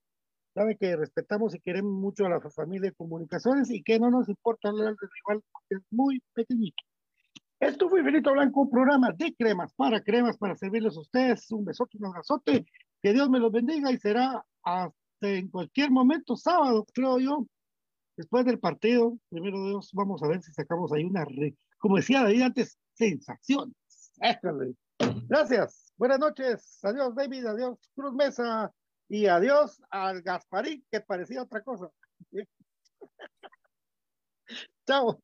[0.53, 4.29] saben que respetamos y queremos mucho a la familia de comunicaciones y que no nos
[4.29, 6.83] importa hablar del rival porque es muy pequeñito.
[7.61, 11.51] Esto fue Finito Blanco, un programa de cremas para cremas para servirles a ustedes.
[11.53, 12.67] Un besote, un abrazote.
[13.01, 17.47] Que Dios me los bendiga y será hasta en cualquier momento, sábado, creo yo,
[18.17, 19.19] después del partido.
[19.29, 21.27] Primero Dios, vamos a ver si sacamos ahí una,
[21.79, 23.75] como decía David antes, sensaciones.
[24.21, 24.75] Éjale.
[25.29, 25.93] Gracias.
[25.97, 26.79] Buenas noches.
[26.83, 27.47] Adiós, David.
[27.47, 28.73] Adiós, Cruz Mesa.
[29.09, 31.91] Y adiós al Gasparín, que parecía otra cosa.
[34.87, 35.23] Chao.